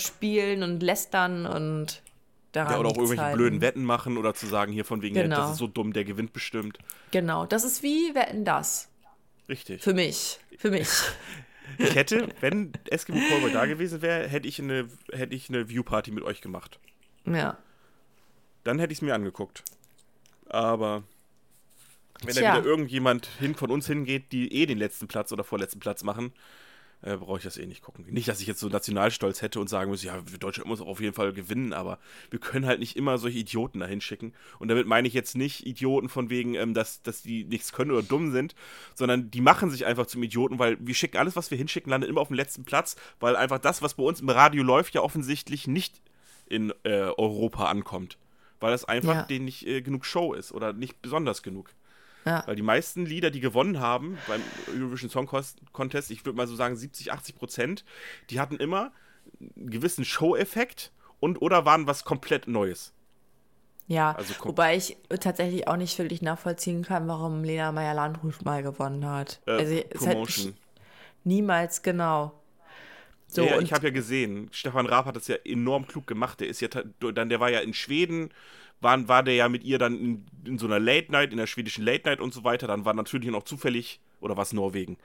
[0.62, 2.02] und lästern und
[2.54, 5.36] Ja, oder auch irgendwelche blöden Wetten machen oder zu sagen, hier von wegen, ja, Genau.
[5.36, 6.76] das ist so dumm, der gewinnt bestimmt.
[7.11, 8.90] Genau, das ist wie Wetten das.
[9.48, 9.82] Richtig.
[9.82, 10.40] Für mich.
[10.58, 10.88] Für mich.
[11.78, 16.10] Ich hätte, wenn Eskimo Callboy da gewesen wäre, hätte ich eine, hätte ich eine View-Party
[16.10, 16.78] mit euch gemacht.
[17.26, 17.58] ja.
[18.62, 19.64] Dann hätte ich es mir angeguckt.
[20.50, 21.02] Aber
[22.22, 22.56] wenn da Tja.
[22.58, 26.34] wieder irgendjemand hin von uns hingeht, die eh den letzten Platz oder vorletzten Platz machen,
[27.03, 28.05] äh, brauche ich das eh nicht gucken.
[28.09, 31.01] Nicht, dass ich jetzt so Nationalstolz hätte und sagen muss, ja, Deutschland muss auch auf
[31.01, 31.98] jeden Fall gewinnen, aber
[32.30, 34.34] wir können halt nicht immer solche Idioten dahin schicken.
[34.59, 37.90] Und damit meine ich jetzt nicht Idioten von wegen, ähm, dass, dass die nichts können
[37.90, 38.55] oder dumm sind,
[38.94, 42.11] sondern die machen sich einfach zum Idioten, weil wir schicken alles, was wir hinschicken, landet
[42.11, 45.01] immer auf dem letzten Platz, weil einfach das, was bei uns im Radio läuft, ja
[45.01, 46.03] offensichtlich nicht
[46.46, 48.18] in äh, Europa ankommt.
[48.59, 49.22] Weil das einfach Ja.
[49.22, 51.72] denen nicht äh, genug Show ist oder nicht besonders genug.
[52.24, 52.42] Ja.
[52.46, 54.42] Weil die meisten Lieder, die gewonnen haben beim
[54.74, 55.26] Eurovision Song
[55.72, 57.84] Contest, ich würde mal so sagen 70, 80 Prozent,
[58.28, 58.92] die hatten immer
[59.56, 62.92] einen gewissen Show-Effekt und oder waren was komplett Neues.
[63.86, 69.04] Ja, Also wobei ich tatsächlich auch nicht wirklich nachvollziehen kann, warum Lena Meyer-Landrut mal gewonnen
[69.04, 69.40] hat.
[69.46, 70.54] Äh, also, Promotion.
[71.24, 72.40] niemals genau.
[73.26, 76.40] So, ja, ich habe ja gesehen, Stefan Raab hat das ja enorm klug gemacht.
[76.40, 78.30] Der ist ja dann, der war ja in Schweden,
[78.80, 81.46] war, war der ja mit ihr dann in, in so einer Late Night, in der
[81.46, 82.66] schwedischen Late Night und so weiter.
[82.66, 84.96] Dann war natürlich noch zufällig, oder was Norwegen?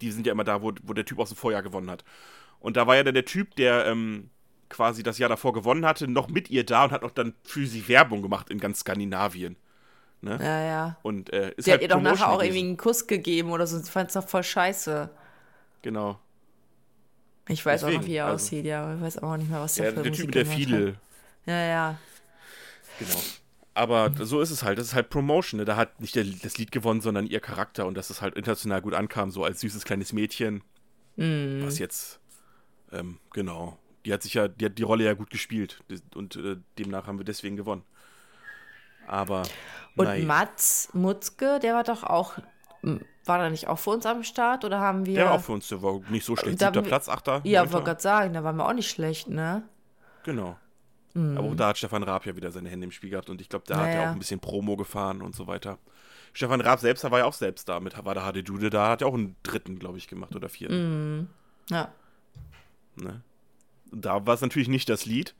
[0.00, 2.04] Die sind ja immer da, wo, wo der Typ aus dem Vorjahr gewonnen hat.
[2.60, 4.30] Und da war ja dann der Typ, der ähm,
[4.68, 7.66] quasi das Jahr davor gewonnen hatte, noch mit ihr da und hat auch dann für
[7.66, 9.56] sie Werbung gemacht in ganz Skandinavien.
[10.22, 10.96] ja, ja.
[11.02, 12.54] Und äh, ist Sie halt hat ihr doch nachher auch gewesen.
[12.56, 13.78] irgendwie einen Kuss gegeben oder so.
[13.80, 15.08] Ich fand's doch voll scheiße.
[15.82, 16.18] Genau.
[17.48, 18.82] Ich weiß auch noch, Deswegen, wie er also- aussieht, ja.
[18.84, 20.46] aber Ich weiß auch nicht mehr, was der Ja, für der Typ mit der.
[20.46, 20.96] Fiedel.
[21.44, 21.98] Ja, ja.
[22.98, 23.22] Genau.
[23.74, 24.78] Aber so ist es halt.
[24.78, 25.58] Das ist halt Promotion.
[25.58, 25.64] Ne?
[25.66, 28.80] Da hat nicht der, das Lied gewonnen, sondern ihr Charakter und dass es halt international
[28.80, 30.62] gut ankam, so als süßes kleines Mädchen.
[31.16, 31.62] Mhm.
[31.62, 32.20] Was jetzt,
[32.90, 33.78] ähm, genau.
[34.06, 35.82] Die hat sich ja, die hat die Rolle ja gut gespielt
[36.14, 37.82] und äh, demnach haben wir deswegen gewonnen.
[39.06, 39.42] Aber
[39.96, 42.34] Und nein, Mats Mutzke, der war doch auch.
[43.24, 45.14] War er nicht auch für uns am Start oder haben wir.
[45.16, 46.62] der war auch für uns, der war nicht so schlecht.
[46.62, 47.40] Da Siebter Platz, achter.
[47.42, 49.64] ja, wollte gerade sagen, da waren wir auch nicht schlecht, ne?
[50.22, 50.56] Genau.
[51.16, 51.38] Mhm.
[51.38, 53.48] Aber auch da hat Stefan Raab ja wieder seine Hände im Spiel gehabt und ich
[53.48, 54.08] glaube, da hat er Naja.
[54.08, 55.78] auch ein bisschen Promo gefahren und so weiter.
[56.34, 59.00] Stefan Raab selbst war ja auch selbst da mit, war der HD Dude da, hat
[59.00, 61.30] ja auch einen dritten, glaube ich, gemacht oder vierten.
[61.70, 61.88] Ja.
[62.96, 63.22] Ne?
[63.90, 65.34] Da war es natürlich nicht das Lied.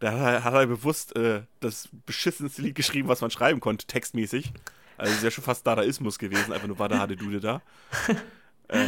[0.00, 3.86] Da hat er, hat er bewusst äh, das beschissenste Lied geschrieben, was man schreiben konnte,
[3.86, 4.52] textmäßig.
[4.98, 7.62] Also es ist ja schon fast Dadaismus gewesen, einfach nur war der HD Dude da.
[8.68, 8.86] äh,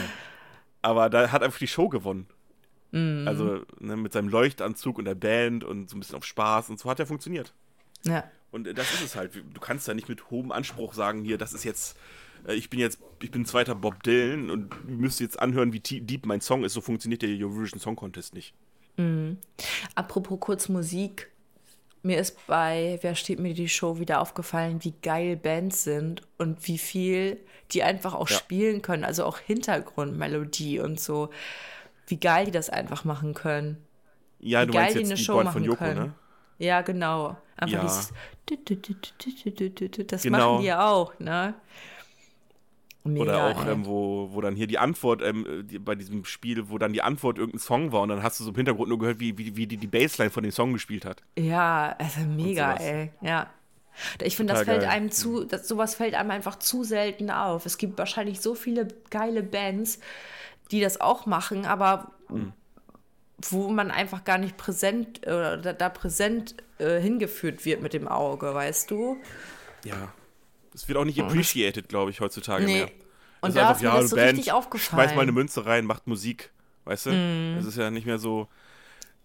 [0.83, 2.27] aber da hat einfach die Show gewonnen.
[3.27, 6.79] Also ne, mit seinem Leuchtanzug und der Band und so ein bisschen auf Spaß und
[6.79, 7.53] so hat er funktioniert.
[8.05, 8.25] Ja.
[8.53, 9.35] Und äh, das ist es halt.
[9.35, 11.97] Du kannst da nicht mit hohem Anspruch sagen, hier, das ist jetzt,
[12.47, 16.25] äh, ich bin jetzt, ich bin zweiter Bob Dylan und müsst jetzt anhören, wie deep
[16.25, 16.75] mein Song ist.
[16.75, 18.55] So funktioniert der Eurovision Song Contest nicht.
[19.97, 21.31] Apropos kurz Musik.
[22.03, 26.69] Mir ist bei Wer steht mir die Show wieder aufgefallen, wie geil Bands sind und
[26.69, 27.39] wie viel
[27.73, 28.37] die einfach auch Ja.
[28.37, 29.05] spielen können.
[29.05, 31.31] Also auch Hintergrundmelodie und so.
[32.07, 33.79] Wie geil die das einfach machen können.
[34.41, 36.01] Ja, Wie du geil meinst die jetzt eine die Show Boy von machen Joko, können.
[36.07, 36.15] ne?
[36.59, 37.37] Ja, genau.
[37.57, 37.83] Einfach Ja.
[37.83, 38.13] dieses.
[40.07, 40.53] Das Genau.
[40.53, 41.55] machen die ja auch, ne?
[43.07, 46.71] Mega, Oder auch, ähm, wo, wo dann hier die Antwort, ähm, die, bei diesem Spiel,
[46.71, 48.99] wo dann die Antwort irgendein Song war und dann hast du so im Hintergrund nur
[48.99, 51.23] gehört, wie, wie, wie die die Bassline von dem Song gespielt hat.
[51.39, 53.11] Ja, also mega, ey.
[53.21, 53.51] Ja.
[54.23, 54.91] Ich finde, das fällt geil.
[54.91, 57.67] einem zu, das, sowas fällt einem einfach zu selten auf.
[57.67, 60.01] Es gibt wahrscheinlich so viele geile Bands,
[60.75, 62.53] die das auch machen, aber Hm.
[63.51, 68.09] wo man einfach gar nicht präsent oder da, da präsent äh, hingeführt wird mit dem
[68.09, 69.17] Auge, weißt du?
[69.85, 70.13] Ja.
[70.73, 72.75] Das wird auch nicht appreciated, glaube ich, heutzutage Nee.
[72.79, 72.91] mehr.
[73.41, 74.97] Und Das da einfach, ist mir ja, das so Band, richtig aufgefallen.
[74.99, 75.05] Mhm.
[75.07, 76.51] Schmeiß mal eine Münze rein, macht Musik,
[76.87, 77.55] weißt du?
[77.57, 78.49] Das ist ja nicht mehr so.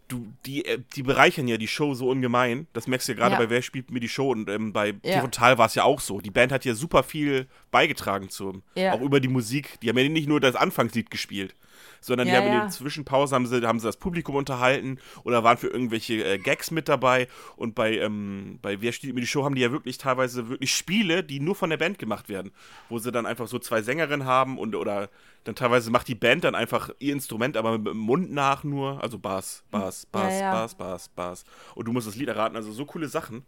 [0.09, 2.67] Du, die, äh, die bereichern ja die Show so ungemein.
[2.73, 3.39] Das merkst du ja gerade Ja.
[3.39, 5.21] bei Wer spielt mir die Show und ähm, bei Ja.
[5.21, 6.19] Total war es ja auch so.
[6.19, 8.93] Die Band hat ja super viel beigetragen zum, Ja.
[8.93, 9.79] auch über die Musik.
[9.81, 11.55] Die haben ja nicht nur das Anfangslied gespielt,
[12.01, 12.61] sondern die Ja, haben in ja.
[12.65, 16.71] den Zwischenpausen haben sie, haben sie das Publikum unterhalten oder waren für irgendwelche äh, Gags
[16.71, 17.27] mit dabei.
[17.55, 20.75] Und bei, ähm, bei Wer spielt mir die Show haben die ja wirklich teilweise wirklich
[20.75, 22.51] Spiele, die nur von der Band gemacht werden,
[22.89, 25.09] wo sie dann einfach so zwei Sängerinnen haben und oder
[25.45, 29.01] dann teilweise macht die Band dann einfach ihr Instrument, aber mit dem Mund nach nur,
[29.01, 30.51] also Bass, Bass, Bass, ja.
[30.51, 31.43] Bass, Bass, Bass.
[31.75, 33.45] Und du musst das Lied erraten, also so coole Sachen.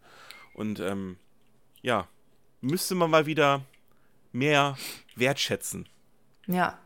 [0.54, 1.18] Und ähm,
[1.82, 2.08] ja,
[2.62, 3.62] müsste man mal wieder
[4.32, 4.78] mehr
[5.16, 5.88] wertschätzen,
[6.47, 6.80] Ja,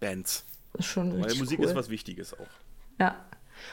[0.00, 0.46] Bands.
[0.74, 1.66] Ist schon Weil richtig Musik cool.
[1.66, 2.46] ist was Wichtiges auch.
[2.98, 3.16] Ja.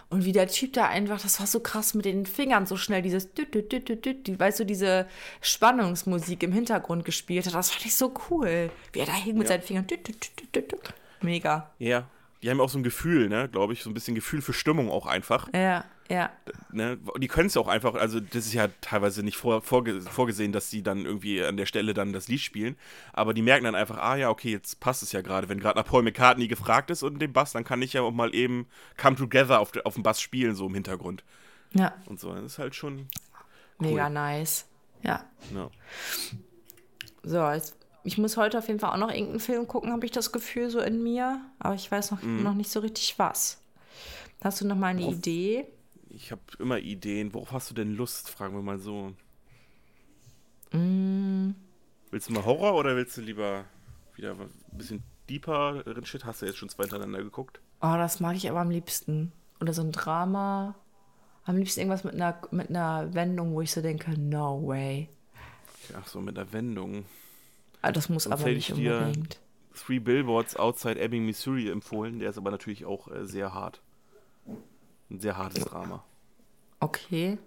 [0.09, 3.01] Und wie der Typ da einfach, das war so krass mit den Fingern so schnell,
[3.01, 5.07] dieses düt, düt, düt, düt, düt, die, weißt du, diese
[5.39, 7.53] Spannungsmusik im Hintergrund gespielt hat.
[7.53, 8.69] Das fand ich so cool.
[8.91, 9.53] Wie er da hing mit Ja.
[9.53, 9.87] seinen Fingern.
[9.87, 10.93] Düt, düt, düt, düt, düt.
[11.21, 11.71] Mega.
[11.79, 12.07] Ja,
[12.41, 14.89] die haben auch so ein Gefühl, ne, glaube ich, so ein bisschen Gefühl für Stimmung
[14.89, 15.47] auch einfach.
[15.53, 16.29] Ja, ja.
[16.71, 16.97] Ne?
[17.17, 20.51] Die können es ja auch einfach, also das ist ja teilweise nicht vor, vorge vorgesehen,
[20.51, 22.77] dass sie dann irgendwie an der Stelle dann das Lied spielen,
[23.13, 25.49] aber die merken dann einfach, ah ja, okay, jetzt passt es ja gerade.
[25.49, 28.11] Wenn gerade nach Paul McCartney gefragt ist und dem Bass, dann kann ich ja auch
[28.11, 28.67] mal eben
[28.97, 31.23] Come Together auf, auf dem Bass spielen, so im Hintergrund.
[31.73, 33.07] Ja, Und so, das ist halt schon,
[33.79, 34.67] mega nice.
[35.03, 35.25] Ja.
[35.53, 35.69] ja.
[37.23, 37.76] So, jetzt,
[38.07, 40.69] ich muss heute auf jeden Fall auch noch irgendeinen Film gucken, habe ich das Gefühl,
[40.69, 41.41] so in mir.
[41.59, 42.43] Aber ich weiß noch, Mhm.
[42.43, 43.61] noch nicht so richtig was.
[44.41, 45.65] Hast du noch mal eine Worauf- Idee?
[46.09, 47.33] Ich habe immer Ideen.
[47.33, 48.29] Worauf hast du denn Lust?
[48.29, 49.13] Fragen wir mal so.
[50.71, 51.51] Mm.
[52.11, 53.65] Willst du mal Horror oder willst du lieber
[54.15, 56.25] wieder ein bisschen deeper Shit?
[56.25, 57.59] Hast du jetzt schon zwei hintereinander geguckt?
[57.81, 59.31] Oh, das mag ich aber am liebsten.
[59.59, 60.75] Oder so ein Drama.
[61.45, 65.09] Am liebsten irgendwas mit einer, mit einer Wendung, wo ich so denke, no way.
[65.97, 67.05] Ach so, mit der Wendung.
[67.81, 69.39] Ah, das muss Sonst aber hätte nicht ich dir- unbedingt.
[69.75, 72.17] Three Billboards Outside Ebbing, Missouri empfohlen.
[72.19, 73.81] Der ist aber natürlich auch äh, sehr hart.
[75.09, 76.03] Ein sehr hartes Drama.
[76.79, 77.37] Okay.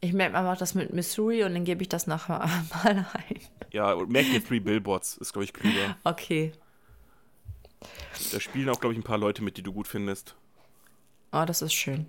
[0.00, 2.38] Ich merke mal das mit Missouri und dann gebe ich das nachher
[2.84, 3.40] mal ein.
[3.72, 5.96] Ja, und merk dir Three Billboards, ist, glaube ich, klüger.
[6.04, 6.52] Okay.
[8.32, 10.34] Da spielen auch, glaube ich, ein paar Leute mit, die du gut findest.
[11.32, 12.06] Oh, das ist schön.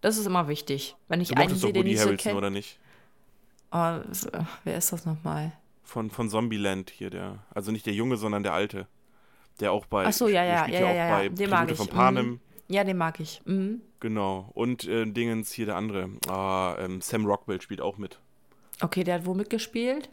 [0.00, 0.96] Das ist immer wichtig.
[1.08, 2.36] Wenn ich Du einen sehe, doch den Woody so Harrelson, kenne.
[2.38, 2.78] oder nicht?
[3.70, 4.00] Oh,
[4.64, 5.52] wer ist das nochmal?
[5.86, 7.44] Von, von Zombieland hier, der.
[7.54, 8.88] Also nicht der Junge, sondern der Alte.
[9.60, 10.04] Der auch bei.
[10.04, 11.16] Ach so, ja, ja, ja, ja, ja, ja.
[11.16, 11.76] bei Den mag ich.
[11.76, 12.26] von Panem.
[12.26, 12.40] Mhm.
[12.68, 13.40] Ja, den mag ich.
[13.44, 13.80] Mhm.
[14.00, 14.50] Genau.
[14.54, 16.10] Und äh, Dingens hier der andere.
[16.28, 18.18] Ah, ähm, Sam Rockwell spielt auch mit.
[18.80, 20.10] Okay, der hat wo mitgespielt?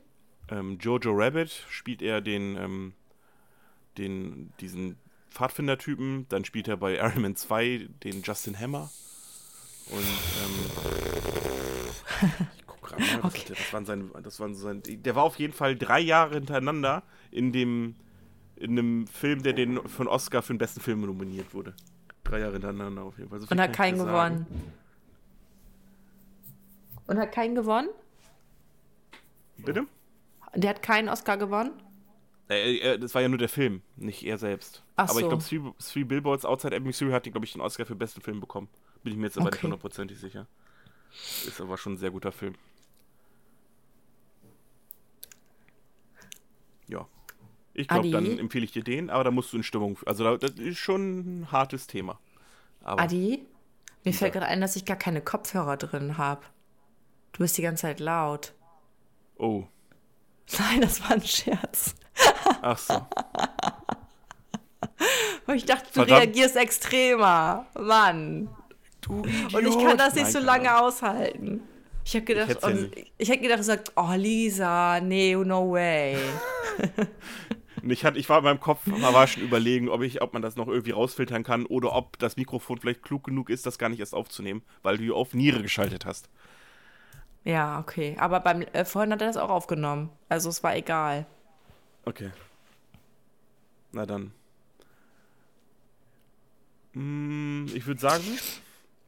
[0.50, 2.94] Ähm, Jojo Rabbit spielt er den, ähm,
[3.98, 4.98] den, diesen
[5.32, 6.28] Pfadfinder-Typen.
[6.30, 8.92] Dann spielt er bei Iron Man 2 den Justin Hammer.
[9.90, 10.06] Und,
[12.22, 12.38] ähm,
[13.04, 13.44] ich Okay.
[13.48, 17.52] das waren seine, das waren sein, der war auf jeden Fall drei Jahre hintereinander in
[17.52, 17.96] dem,
[18.56, 21.74] in einem Film, der den einen Oscar für den besten Film nominiert wurde.
[22.24, 23.40] Drei Jahre hintereinander auf jeden Fall.
[23.42, 24.48] So Und hat ich keinen gewonnen.
[27.08, 27.90] Und hat keinen gewonnen?
[29.58, 29.88] Bitte?
[30.56, 31.72] Der hat keinen Oscar gewonnen?
[32.50, 34.84] Äh, äh, das war ja nur der Film, nicht er selbst.
[34.96, 35.30] Ach aber ich so.
[35.30, 38.40] glaube, Three, Three Billboards Outside Ebbing, Missouri hat, glaube ich, den Oscar für besten Film
[38.40, 38.68] bekommen.
[39.04, 39.64] Bin ich mir jetzt aber nicht Okay.
[39.64, 40.48] hundertprozentig sicher.
[41.48, 42.56] Ist aber schon ein sehr guter Film.
[46.88, 47.08] Ja.
[47.74, 49.98] Ich glaube, dann empfehle ich dir den, aber da musst du in Stimmung.
[50.06, 52.20] Also, da- das ist schon ein hartes Thema.
[52.84, 53.46] Aber Adi,
[54.04, 56.42] mir fällt gerade ein, dass ich gar keine Kopfhörer drin habe.
[57.32, 58.54] Du bist die ganze Zeit laut.
[59.38, 59.64] Oh.
[60.60, 61.96] Nein, das war ein Scherz.
[62.62, 63.06] Ach so.
[65.54, 66.22] Ich dachte, du Verdammt.
[66.22, 67.66] reagierst extremer.
[67.80, 68.50] Mann.
[69.02, 71.62] Du Und ich kann das nicht so lange aushalten.
[72.06, 75.72] Ich habe gedacht, hätt's ja und ich hätte gedacht, du sagst, oh Lisa, nee, no
[75.72, 76.18] way.
[77.86, 80.56] Ich, hatte, ich war in meinem Kopf, war schon überlegen, ob, ich, ob man das
[80.56, 84.00] noch irgendwie rausfiltern kann oder ob das Mikrofon vielleicht klug genug ist, das gar nicht
[84.00, 86.30] erst aufzunehmen, weil du auf Niere geschaltet hast.
[87.44, 88.16] Ja, okay.
[88.20, 90.10] Aber beim äh, vorhin hat er das auch aufgenommen.
[90.30, 91.26] Also es war egal.
[92.06, 92.32] Okay.
[93.92, 94.32] Na dann.
[96.94, 98.24] Mm, ich würde sagen,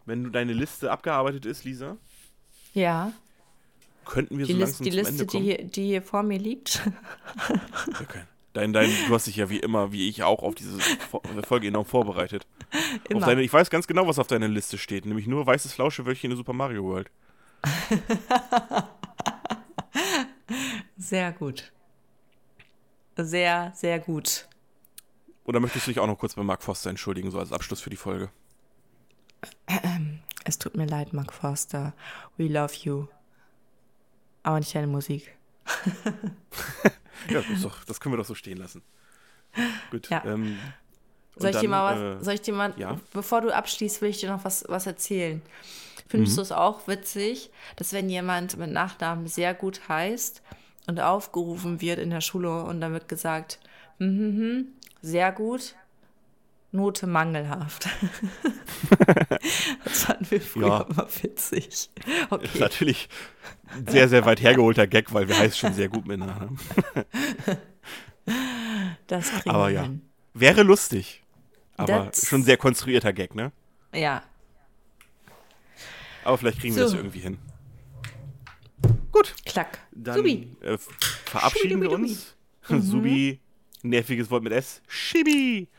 [0.06, 1.98] wenn du deine Liste abgearbeitet ist, Lisa,
[2.76, 3.12] Ja.
[4.06, 6.22] könnten wir Die, so Liste, langsam die zum Liste, Ende die hier, die hier vor
[6.24, 6.82] mir liegt.
[8.02, 8.22] Okay.
[8.54, 10.78] Dein, dein, du hast dich ja wie immer, wie ich auch, auf diese
[11.12, 12.48] Fo- Folge enorm vorbereitet.
[13.10, 13.26] Immer.
[13.26, 16.38] deine, ich weiß ganz genau, was auf deiner Liste steht, nämlich nur weißes Flauschewölkchen in
[16.38, 17.10] Super Mario World.
[20.98, 21.72] Sehr gut.
[23.18, 24.48] Sehr, sehr gut.
[25.46, 27.90] Oder möchtest du dich auch noch kurz bei Mark Foster entschuldigen, so als Abschluss für
[27.90, 28.30] die Folge?
[30.46, 31.94] Es tut mir leid, Mark Forster.
[32.38, 33.08] We love you.
[34.44, 35.36] Aber nicht deine Musik.
[37.30, 38.84] Ja, das, doch, das können wir doch so stehen lassen.
[39.90, 40.10] Gut.
[40.10, 40.24] Ja.
[40.26, 40.60] Ähm,
[41.38, 43.00] Soll ich, mal dann, was, äh, soll ich dir mal, ja.
[43.14, 45.42] bevor du abschließt, will ich dir noch was, was erzählen.
[46.08, 46.36] Findest Mhm.
[46.36, 50.44] du es auch witzig, dass wenn jemand mit Nachnamen sehr gut heißt
[50.88, 53.60] und aufgerufen wird in der Schule und dann wird gesagt,
[53.98, 54.68] hm, hm, hm,
[55.02, 55.76] sehr gut,
[56.76, 57.88] Note mangelhaft.
[59.84, 60.82] das fanden wir früher Ja.
[60.82, 61.68] immer witzig.
[61.68, 61.90] Ist
[62.30, 63.10] Okay, natürlich
[63.76, 66.58] ein sehr, sehr weit hergeholter Gag, weil wir heißen schon sehr gut mit Nachnamen.
[69.08, 69.82] das kriegen Aber wir ja.
[69.84, 70.02] hin.
[70.34, 71.24] Wäre lustig.
[71.78, 73.52] Aber That's- schon ein sehr konstruierter Gag, ne?
[73.94, 74.24] Ja,
[76.24, 76.90] Aber vielleicht kriegen wir So.
[76.94, 77.38] das irgendwie hin.
[79.12, 79.80] Gut, klack.
[79.92, 80.56] dann Subi.
[80.62, 80.78] äh,
[81.26, 82.36] verabschieden wir uns.
[82.68, 83.40] Subi,
[83.84, 84.82] nerviges Wort mit S.
[84.88, 85.70] Schibi.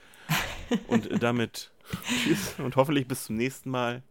[0.89, 1.71] Und äh, damit
[2.23, 4.03] tschüss und hoffentlich bis zum nächsten Mal.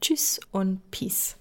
[0.00, 1.36] Tschüss und Peace.